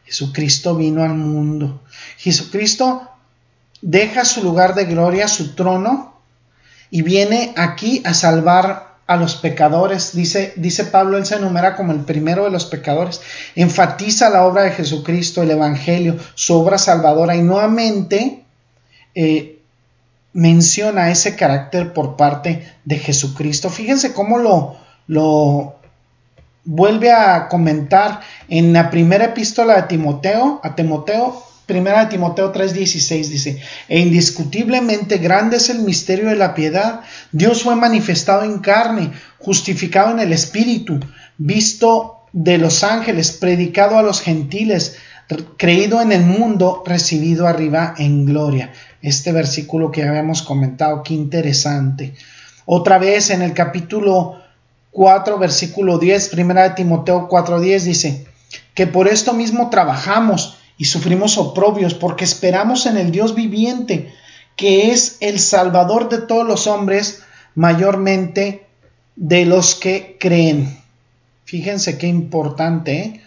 Jesucristo 0.04 0.76
vino 0.76 1.02
al 1.02 1.14
mundo. 1.14 1.82
Jesucristo 2.16 3.10
deja 3.80 4.24
su 4.24 4.42
lugar 4.42 4.74
de 4.74 4.84
gloria, 4.84 5.26
su 5.26 5.54
trono, 5.54 6.14
y 6.90 7.02
viene 7.02 7.52
aquí 7.56 8.02
a 8.04 8.14
salvar 8.14 8.98
a 9.08 9.16
los 9.16 9.34
pecadores. 9.34 10.14
Dice, 10.14 10.52
dice 10.56 10.84
Pablo, 10.84 11.18
él 11.18 11.26
se 11.26 11.36
enumera 11.36 11.74
como 11.74 11.92
el 11.92 12.00
primero 12.00 12.44
de 12.44 12.50
los 12.50 12.66
pecadores. 12.66 13.20
Enfatiza 13.56 14.30
la 14.30 14.44
obra 14.44 14.62
de 14.62 14.72
Jesucristo, 14.72 15.42
el 15.42 15.50
Evangelio, 15.50 16.16
su 16.34 16.54
obra 16.54 16.78
salvadora, 16.78 17.34
y 17.34 17.42
nuevamente 17.42 18.44
eh, 19.14 19.61
menciona 20.32 21.10
ese 21.10 21.36
carácter 21.36 21.92
por 21.92 22.16
parte 22.16 22.66
de 22.84 22.98
Jesucristo. 22.98 23.70
Fíjense 23.70 24.12
cómo 24.12 24.38
lo, 24.38 24.76
lo 25.06 25.76
vuelve 26.64 27.10
a 27.12 27.48
comentar 27.48 28.20
en 28.48 28.72
la 28.72 28.90
primera 28.90 29.26
epístola 29.26 29.76
de 29.76 29.82
Timoteo, 29.88 30.60
a 30.62 30.74
Timoteo, 30.74 31.42
primera 31.66 32.04
de 32.04 32.10
Timoteo 32.10 32.52
3:16 32.52 33.28
dice, 33.28 33.62
e 33.88 34.00
indiscutiblemente 34.00 35.18
grande 35.18 35.56
es 35.56 35.70
el 35.70 35.80
misterio 35.80 36.28
de 36.28 36.36
la 36.36 36.54
piedad, 36.54 37.00
Dios 37.30 37.62
fue 37.62 37.76
manifestado 37.76 38.44
en 38.44 38.58
carne, 38.58 39.12
justificado 39.38 40.12
en 40.12 40.20
el 40.20 40.32
Espíritu, 40.32 41.00
visto 41.38 42.18
de 42.32 42.58
los 42.58 42.82
ángeles, 42.82 43.32
predicado 43.32 43.98
a 43.98 44.02
los 44.02 44.20
gentiles, 44.20 44.96
creído 45.56 46.00
en 46.00 46.12
el 46.12 46.22
mundo, 46.22 46.82
recibido 46.86 47.46
arriba 47.46 47.94
en 47.98 48.26
gloria. 48.26 48.72
Este 49.02 49.32
versículo 49.32 49.90
que 49.90 50.04
habíamos 50.04 50.42
comentado, 50.42 51.02
qué 51.02 51.14
interesante. 51.14 52.14
Otra 52.64 52.98
vez 52.98 53.30
en 53.30 53.42
el 53.42 53.52
capítulo 53.52 54.40
4, 54.92 55.38
versículo 55.38 55.98
10, 55.98 56.28
primera 56.28 56.62
de 56.62 56.74
Timoteo 56.76 57.28
4:10 57.28 57.80
dice, 57.82 58.26
que 58.74 58.86
por 58.86 59.08
esto 59.08 59.32
mismo 59.32 59.70
trabajamos 59.70 60.56
y 60.78 60.84
sufrimos 60.84 61.36
oprobios 61.38 61.94
porque 61.94 62.24
esperamos 62.24 62.86
en 62.86 62.96
el 62.96 63.10
Dios 63.10 63.34
viviente, 63.34 64.12
que 64.56 64.92
es 64.92 65.16
el 65.20 65.40
Salvador 65.40 66.08
de 66.08 66.18
todos 66.18 66.46
los 66.46 66.66
hombres, 66.66 67.22
mayormente 67.54 68.66
de 69.16 69.44
los 69.44 69.74
que 69.74 70.16
creen. 70.18 70.78
Fíjense 71.44 71.98
qué 71.98 72.06
importante. 72.06 72.98
¿eh? 72.98 73.20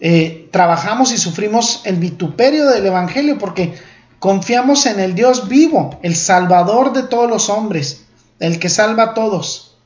Eh, 0.00 0.48
trabajamos 0.50 1.12
y 1.12 1.18
sufrimos 1.18 1.82
el 1.84 1.96
vituperio 1.96 2.68
del 2.68 2.86
Evangelio 2.86 3.38
porque 3.38 3.74
confiamos 4.18 4.86
en 4.86 5.00
el 5.00 5.14
Dios 5.14 5.48
vivo, 5.48 5.98
el 6.02 6.16
Salvador 6.16 6.92
de 6.92 7.04
todos 7.04 7.28
los 7.28 7.48
hombres, 7.48 8.04
el 8.40 8.58
que 8.58 8.68
salva 8.68 9.02
a 9.04 9.14
todos. 9.14 9.76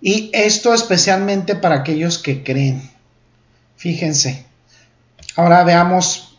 Y 0.00 0.30
esto 0.32 0.74
especialmente 0.74 1.54
para 1.54 1.76
aquellos 1.76 2.18
que 2.18 2.42
creen. 2.42 2.90
Fíjense. 3.76 4.44
Ahora 5.36 5.64
veamos 5.64 6.38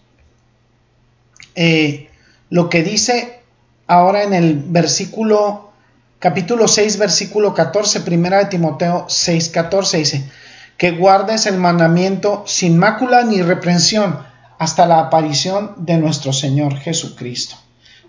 eh, 1.55 2.09
lo 2.49 2.69
que 2.69 2.83
dice 2.83 3.41
ahora 3.87 4.23
en 4.23 4.33
el 4.33 4.55
versículo, 4.55 5.71
capítulo 6.19 6.67
6, 6.67 6.97
versículo 6.97 7.53
14, 7.53 8.01
primera 8.01 8.39
de 8.39 8.45
Timoteo 8.45 9.05
6, 9.07 9.49
14, 9.49 9.97
dice, 9.97 10.29
que 10.77 10.91
guardes 10.91 11.45
el 11.45 11.57
mandamiento 11.57 12.43
sin 12.45 12.77
mácula 12.77 13.23
ni 13.23 13.41
reprensión 13.41 14.26
hasta 14.59 14.85
la 14.85 14.99
aparición 14.99 15.73
de 15.77 15.97
nuestro 15.97 16.33
Señor 16.33 16.77
Jesucristo. 16.77 17.55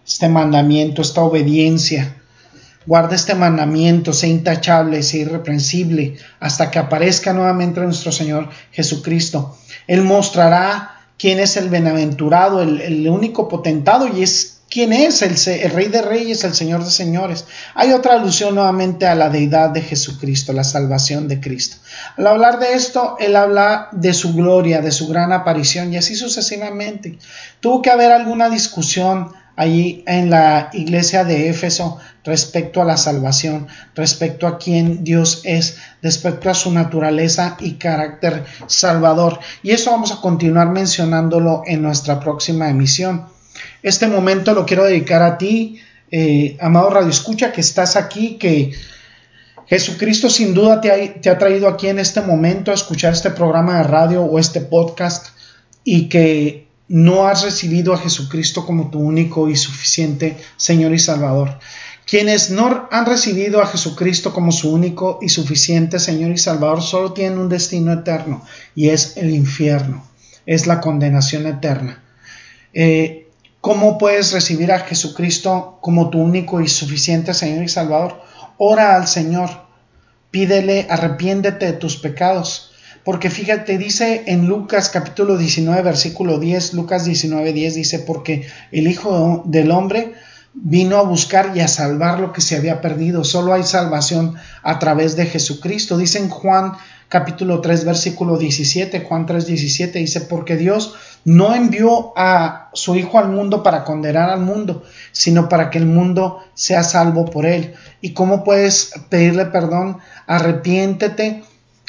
Este 0.06 0.28
mandamiento, 0.28 1.02
esta 1.02 1.22
obediencia, 1.22 2.16
guarda 2.86 3.14
este 3.14 3.34
mandamiento, 3.34 4.14
sea 4.14 4.30
intachable, 4.30 5.02
sea 5.02 5.20
irreprensible, 5.22 6.16
hasta 6.40 6.70
que 6.70 6.78
aparezca 6.78 7.34
nuevamente 7.34 7.80
nuestro 7.80 8.12
Señor 8.12 8.48
Jesucristo. 8.72 9.58
Él 9.86 10.02
mostrará 10.02 10.98
quién 11.18 11.40
es 11.40 11.58
el 11.58 11.68
bienaventurado, 11.68 12.62
el, 12.62 13.08
único 13.08 13.48
potentado 13.48 14.08
y 14.08 14.22
es 14.22 14.57
quién 14.70 14.92
es 14.92 15.22
el, 15.22 15.70
Rey 15.70 15.88
de 15.88 16.02
Reyes, 16.02 16.44
el 16.44 16.54
Señor 16.54 16.84
de 16.84 16.90
Señores. 16.90 17.46
Hay 17.74 17.92
otra 17.92 18.14
alusión 18.14 18.54
nuevamente 18.54 19.06
a 19.06 19.14
la 19.14 19.30
deidad 19.30 19.70
de 19.70 19.82
Jesucristo, 19.82 20.52
la 20.52 20.64
salvación 20.64 21.28
de 21.28 21.40
Cristo. 21.40 21.76
Al 22.16 22.26
hablar 22.26 22.58
de 22.58 22.74
esto, 22.74 23.16
él 23.18 23.36
habla 23.36 23.88
de 23.92 24.12
su 24.14 24.34
gloria, 24.34 24.80
de 24.80 24.92
su 24.92 25.08
gran 25.08 25.32
aparición 25.32 25.92
y 25.92 25.96
así 25.96 26.14
sucesivamente. 26.14 27.18
Tuvo 27.60 27.82
que 27.82 27.90
haber 27.90 28.12
alguna 28.12 28.50
discusión 28.50 29.32
allí 29.56 30.04
en 30.06 30.30
la 30.30 30.70
iglesia 30.72 31.24
de 31.24 31.48
Éfeso 31.48 31.98
respecto 32.24 32.80
a 32.80 32.84
la 32.84 32.96
salvación, 32.96 33.66
respecto 33.94 34.46
a 34.46 34.58
quién 34.58 35.02
Dios 35.02 35.40
es, 35.44 35.78
respecto 36.00 36.48
a 36.48 36.54
su 36.54 36.70
naturaleza 36.70 37.56
y 37.58 37.72
carácter 37.72 38.44
salvador. 38.68 39.40
Y 39.62 39.70
eso 39.72 39.90
vamos 39.90 40.12
a 40.12 40.20
continuar 40.20 40.68
mencionándolo 40.68 41.62
en 41.66 41.82
nuestra 41.82 42.20
próxima 42.20 42.68
emisión. 42.68 43.37
Este 43.88 44.06
momento 44.06 44.52
lo 44.52 44.66
quiero 44.66 44.84
dedicar 44.84 45.22
a 45.22 45.38
ti, 45.38 45.80
eh, 46.10 46.58
amado 46.60 46.90
Radio 46.90 47.08
Escucha, 47.08 47.52
que 47.52 47.62
estás 47.62 47.96
aquí, 47.96 48.36
que 48.36 48.72
Jesucristo 49.66 50.28
sin 50.28 50.52
duda 50.52 50.82
te 50.82 51.30
ha, 51.30 51.38
traído 51.38 51.68
aquí 51.68 51.88
en 51.88 51.98
este 51.98 52.20
momento 52.20 52.70
a 52.70 52.74
escuchar 52.74 53.14
este 53.14 53.30
programa 53.30 53.78
de 53.78 53.84
radio 53.84 54.24
o 54.24 54.38
este 54.38 54.60
podcast 54.60 55.28
y 55.84 56.10
que 56.10 56.66
no 56.86 57.28
has 57.28 57.42
recibido 57.44 57.94
a 57.94 57.96
Jesucristo 57.96 58.66
como 58.66 58.90
tu 58.90 58.98
único 58.98 59.48
y 59.48 59.56
suficiente 59.56 60.36
Señor 60.58 60.92
y 60.92 60.98
Salvador. 60.98 61.58
Quienes 62.06 62.50
no 62.50 62.88
han 62.90 63.06
recibido 63.06 63.62
a 63.62 63.66
Jesucristo 63.68 64.34
como 64.34 64.52
su 64.52 64.70
único 64.70 65.18
y 65.22 65.30
suficiente 65.30 65.98
Señor 65.98 66.32
y 66.32 66.36
Salvador 66.36 66.82
solo 66.82 67.14
tienen 67.14 67.38
un 67.38 67.48
destino 67.48 67.90
eterno 67.94 68.44
y 68.74 68.90
es 68.90 69.16
el 69.16 69.30
infierno, 69.30 70.06
es 70.44 70.66
la 70.66 70.78
condenación 70.82 71.46
eterna. 71.46 72.02
Eh, 72.74 73.27
¿Cómo 73.60 73.98
puedes 73.98 74.32
recibir 74.32 74.72
a 74.72 74.80
Jesucristo 74.80 75.78
como 75.80 76.10
tu 76.10 76.20
único 76.20 76.60
y 76.60 76.68
suficiente 76.68 77.34
Señor 77.34 77.64
y 77.64 77.68
Salvador? 77.68 78.20
Ora 78.56 78.96
al 78.96 79.06
Señor, 79.08 79.50
pídele, 80.30 80.86
arrepiéntete 80.88 81.66
de 81.66 81.72
tus 81.72 81.96
pecados 81.96 82.68
porque 83.08 83.30
fíjate, 83.30 83.78
dice 83.78 84.24
en 84.26 84.48
Lucas 84.48 84.90
capítulo 84.90 85.38
19, 85.38 85.80
versículo 85.80 86.38
10, 86.38 86.74
Lucas 86.74 87.06
19, 87.06 87.54
10 87.54 87.74
dice, 87.74 88.00
porque 88.00 88.46
el 88.70 88.86
Hijo 88.86 89.42
del 89.46 89.70
Hombre 89.70 90.12
vino 90.52 90.98
a 90.98 91.04
buscar 91.04 91.52
y 91.56 91.60
a 91.60 91.68
salvar 91.68 92.20
lo 92.20 92.34
que 92.34 92.42
se 92.42 92.54
había 92.54 92.82
perdido. 92.82 93.24
Solo 93.24 93.54
hay 93.54 93.62
salvación 93.62 94.34
a 94.62 94.78
través 94.78 95.16
de 95.16 95.24
Jesucristo. 95.24 95.96
Dice 95.96 96.18
en 96.18 96.28
Juan 96.28 96.72
capítulo 97.08 97.62
3, 97.62 97.86
versículo 97.86 98.36
17, 98.36 99.00
Juan 99.00 99.24
3, 99.24 99.46
17, 99.46 100.00
dice, 100.00 100.20
porque 100.20 100.58
Dios 100.58 100.94
no 101.28 101.54
envió 101.54 102.14
a 102.16 102.70
su 102.72 102.96
Hijo 102.96 103.18
al 103.18 103.28
mundo 103.28 103.62
para 103.62 103.84
condenar 103.84 104.30
al 104.30 104.40
mundo, 104.40 104.82
sino 105.12 105.46
para 105.50 105.68
que 105.68 105.76
el 105.76 105.84
mundo 105.84 106.42
sea 106.54 106.82
salvo 106.82 107.26
por 107.26 107.44
él. 107.44 107.74
¿Y 108.00 108.14
cómo 108.14 108.44
puedes 108.44 108.94
pedirle 109.10 109.44
perdón? 109.44 109.98
Arrepiéntete 110.26 111.44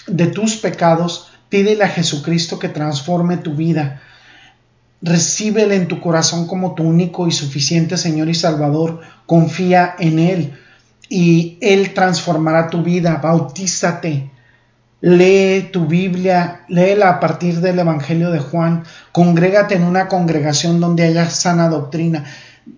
de 0.07 0.27
tus 0.27 0.57
pecados, 0.57 1.31
pídele 1.47 1.85
a 1.85 1.87
Jesucristo 1.87 2.59
que 2.59 2.67
transforme 2.67 3.37
tu 3.37 3.53
vida. 3.53 4.01
Recíbele 5.01 5.75
en 5.75 5.87
tu 5.87 6.01
corazón 6.01 6.45
como 6.45 6.75
tu 6.75 6.83
único 6.83 7.25
y 7.25 7.31
suficiente 7.31 7.95
Señor 7.95 8.27
y 8.27 8.35
Salvador. 8.35 8.99
Confía 9.25 9.95
en 9.99 10.19
Él 10.19 10.59
y 11.07 11.57
Él 11.61 11.93
transformará 11.93 12.69
tu 12.69 12.83
vida. 12.83 13.21
Bautízate. 13.23 14.31
Lee 15.01 15.69
tu 15.71 15.85
Biblia, 15.85 16.65
léela 16.67 17.09
a 17.09 17.19
partir 17.19 17.61
del 17.61 17.79
Evangelio 17.79 18.31
de 18.31 18.39
Juan. 18.39 18.83
Congrégate 19.13 19.75
en 19.75 19.83
una 19.83 20.07
congregación 20.07 20.81
donde 20.81 21.03
haya 21.03 21.29
sana 21.29 21.69
doctrina. 21.69 22.25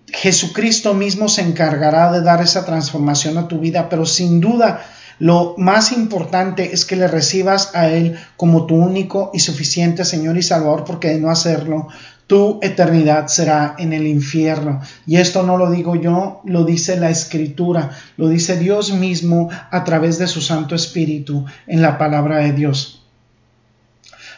Jesucristo 0.06 0.94
mismo 0.94 1.28
se 1.28 1.42
encargará 1.42 2.12
de 2.12 2.22
dar 2.22 2.40
esa 2.40 2.64
transformación 2.64 3.38
a 3.38 3.48
tu 3.48 3.58
vida, 3.58 3.88
pero 3.88 4.06
sin 4.06 4.40
duda 4.40 4.84
lo 5.18 5.54
más 5.56 5.92
importante 5.92 6.72
es 6.72 6.84
que 6.84 6.96
le 6.96 7.06
recibas 7.06 7.74
a 7.74 7.88
Él 7.88 8.18
como 8.36 8.66
tu 8.66 8.74
único 8.74 9.30
y 9.32 9.40
suficiente 9.40 10.04
Señor 10.04 10.36
y 10.36 10.42
Salvador, 10.42 10.84
porque 10.84 11.08
de 11.08 11.20
no 11.20 11.30
hacerlo, 11.30 11.88
tu 12.32 12.60
eternidad 12.62 13.26
será 13.26 13.76
en 13.78 13.92
el 13.92 14.06
infierno. 14.06 14.80
Y 15.06 15.16
esto 15.18 15.42
no 15.42 15.58
lo 15.58 15.70
digo 15.70 15.96
yo, 15.96 16.40
lo 16.46 16.64
dice 16.64 16.96
la 16.96 17.10
Escritura, 17.10 17.90
lo 18.16 18.30
dice 18.30 18.56
Dios 18.56 18.90
mismo 18.90 19.50
a 19.70 19.84
través 19.84 20.16
de 20.16 20.26
su 20.26 20.40
Santo 20.40 20.74
Espíritu 20.74 21.44
en 21.66 21.82
la 21.82 21.98
palabra 21.98 22.38
de 22.38 22.54
Dios. 22.54 23.04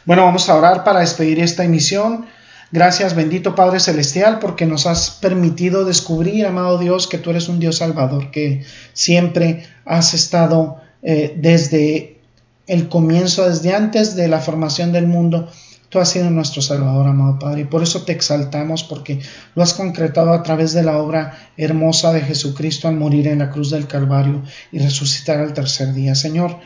Bueno, 0.05 0.25
vamos 0.25 0.49
a 0.49 0.57
orar 0.57 0.83
para 0.83 0.99
despedir 0.99 1.39
esta 1.39 1.63
emisión. 1.63 2.27
Gracias, 2.73 3.15
bendito 3.15 3.55
Padre 3.55 3.79
Celestial, 3.79 4.41
porque 4.41 4.67
nos 4.67 4.87
has 4.87 5.13
permitido 5.13 5.85
descubrir, 5.85 6.47
amado 6.47 6.79
Dios, 6.79 7.07
que 7.07 7.19
tú 7.19 7.31
eres 7.31 7.49
un 7.49 7.61
Dios 7.61 7.77
salvador, 7.77 8.33
que 8.33 8.65
siempre 8.93 9.69
has 9.85 10.15
estado 10.15 10.79
eh, 11.01 11.33
desde 11.37 12.19
el 12.67 12.89
comienzo, 12.89 13.49
desde 13.49 13.73
antes 13.73 14.17
de 14.17 14.27
la 14.27 14.41
formación 14.41 14.91
del 14.91 15.07
mundo. 15.07 15.49
Tú 15.95 16.01
has 16.01 16.11
sido 16.11 16.29
nuestro 16.29 16.61
Salvador, 16.61 17.07
amado 17.07 17.39
Padre, 17.39 17.61
y 17.61 17.65
por 17.67 17.81
eso 17.85 18.03
te 18.03 18.11
exaltamos, 18.11 18.83
porque 18.83 19.21
lo 19.55 19.63
has 19.63 19.75
concretado 19.75 20.33
a 20.33 20.43
través 20.43 20.73
de 20.73 20.83
la 20.83 20.99
obra 20.99 21.53
hermosa 21.57 22.13
de 22.13 22.21
Jesucristo 22.21 22.89
al 22.89 22.97
morir 22.97 23.29
en 23.29 23.39
la 23.39 23.51
cruz 23.53 23.71
del 23.71 23.87
Calvario 23.87 24.43
y 24.73 24.81
resucitar 24.81 25.39
al 25.39 25.55
tercer 25.55 25.95
día. 25.95 26.17
Señor, 26.17 26.59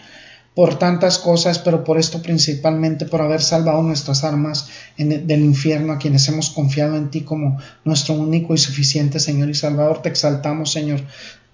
por 0.54 0.78
tantas 0.78 1.18
cosas, 1.18 1.58
pero 1.58 1.84
por 1.84 1.98
esto 1.98 2.22
principalmente, 2.22 3.04
por 3.04 3.20
haber 3.20 3.42
salvado 3.42 3.82
nuestras 3.82 4.24
armas 4.24 4.70
del 4.96 5.40
infierno, 5.40 5.92
a 5.92 5.98
quienes 5.98 6.26
hemos 6.28 6.48
confiado 6.48 6.96
en 6.96 7.10
ti 7.10 7.20
como 7.20 7.58
nuestro 7.84 8.14
único 8.14 8.54
y 8.54 8.58
suficiente 8.58 9.20
Señor 9.20 9.50
y 9.50 9.54
Salvador. 9.54 10.00
Te 10.00 10.08
exaltamos, 10.08 10.72
Señor. 10.72 11.02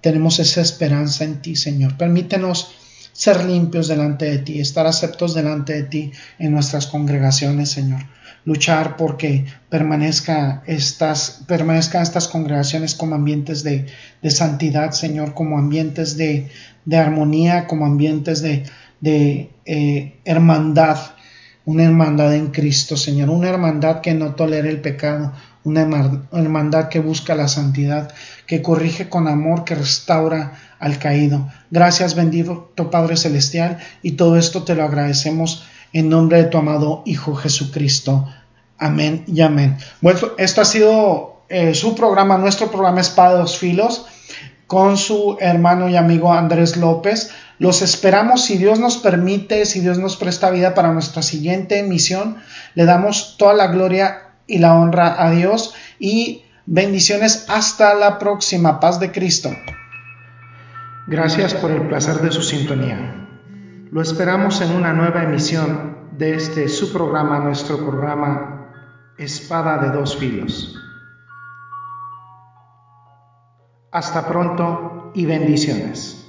Tenemos 0.00 0.38
esa 0.38 0.60
esperanza 0.60 1.24
en 1.24 1.42
ti, 1.42 1.56
Señor. 1.56 1.96
Permítenos 1.96 2.68
ser 3.14 3.44
limpios 3.44 3.86
delante 3.86 4.26
de 4.26 4.38
ti, 4.38 4.60
estar 4.60 4.86
aceptos 4.86 5.34
delante 5.34 5.72
de 5.72 5.84
ti 5.84 6.12
en 6.38 6.52
nuestras 6.52 6.88
congregaciones, 6.88 7.70
Señor. 7.70 8.02
Luchar 8.44 8.96
porque 8.98 9.46
permanezca 9.70 10.62
estas, 10.66 11.44
permanezcan 11.46 12.02
estas 12.02 12.28
congregaciones 12.28 12.94
como 12.94 13.14
ambientes 13.14 13.62
de, 13.62 13.86
de 14.20 14.30
santidad, 14.30 14.90
Señor, 14.90 15.32
como 15.32 15.56
ambientes 15.56 16.16
de, 16.16 16.50
de 16.84 16.96
armonía, 16.96 17.66
como 17.68 17.86
ambientes 17.86 18.42
de, 18.42 18.64
de 19.00 19.50
eh, 19.64 20.18
hermandad, 20.24 20.98
una 21.64 21.84
hermandad 21.84 22.34
en 22.34 22.48
Cristo, 22.48 22.96
Señor, 22.96 23.30
una 23.30 23.48
hermandad 23.48 24.00
que 24.00 24.12
no 24.12 24.34
tolera 24.34 24.68
el 24.68 24.80
pecado, 24.80 25.32
una 25.62 25.82
hermandad 26.32 26.88
que 26.88 26.98
busca 26.98 27.34
la 27.34 27.48
santidad, 27.48 28.12
que 28.46 28.62
corrige 28.62 29.08
con 29.08 29.28
amor, 29.28 29.64
que 29.64 29.74
restaura 29.74 30.52
al 30.78 30.98
caído. 30.98 31.48
Gracias, 31.70 32.14
bendito 32.14 32.72
Padre 32.90 33.16
Celestial, 33.16 33.78
y 34.02 34.12
todo 34.12 34.36
esto 34.36 34.64
te 34.64 34.74
lo 34.74 34.84
agradecemos 34.84 35.64
en 35.92 36.08
nombre 36.08 36.38
de 36.38 36.44
tu 36.44 36.58
amado 36.58 37.02
Hijo 37.06 37.34
Jesucristo. 37.34 38.28
Amén 38.78 39.24
y 39.26 39.40
amén. 39.40 39.78
Bueno, 40.00 40.20
esto 40.38 40.60
ha 40.60 40.64
sido 40.64 41.44
eh, 41.48 41.74
su 41.74 41.94
programa, 41.94 42.36
nuestro 42.36 42.70
programa 42.70 43.00
Espada 43.00 43.34
de 43.34 43.38
dos 43.38 43.58
Filos, 43.58 44.06
con 44.66 44.96
su 44.96 45.36
hermano 45.40 45.88
y 45.88 45.96
amigo 45.96 46.32
Andrés 46.32 46.76
López. 46.76 47.30
Los 47.58 47.82
esperamos 47.82 48.44
si 48.44 48.58
Dios 48.58 48.80
nos 48.80 48.96
permite, 48.96 49.64
si 49.66 49.80
Dios 49.80 49.98
nos 49.98 50.16
presta 50.16 50.50
vida 50.50 50.74
para 50.74 50.92
nuestra 50.92 51.22
siguiente 51.22 51.78
emisión. 51.78 52.38
Le 52.74 52.84
damos 52.84 53.36
toda 53.38 53.54
la 53.54 53.68
gloria 53.68 54.22
y 54.46 54.58
la 54.58 54.74
honra 54.74 55.22
a 55.24 55.30
Dios 55.30 55.74
y 55.98 56.43
bendiciones 56.66 57.46
hasta 57.48 57.94
la 57.94 58.18
próxima. 58.18 58.80
Paz 58.80 59.00
de 59.00 59.12
Cristo. 59.12 59.50
Gracias 61.06 61.54
por 61.54 61.70
el 61.70 61.86
placer 61.88 62.16
de 62.20 62.32
su 62.32 62.42
sintonía. 62.42 63.26
Lo 63.90 64.00
esperamos 64.00 64.60
en 64.60 64.72
una 64.72 64.92
nueva 64.92 65.22
emisión 65.22 66.08
de 66.12 66.34
este 66.34 66.68
su 66.68 66.92
programa, 66.92 67.38
nuestro 67.38 67.78
programa 67.78 68.72
Espada 69.18 69.78
de 69.78 69.90
dos 69.90 70.16
filos. 70.16 70.80
Hasta 73.92 74.26
pronto 74.26 75.12
y 75.14 75.24
bendiciones. 75.26 76.23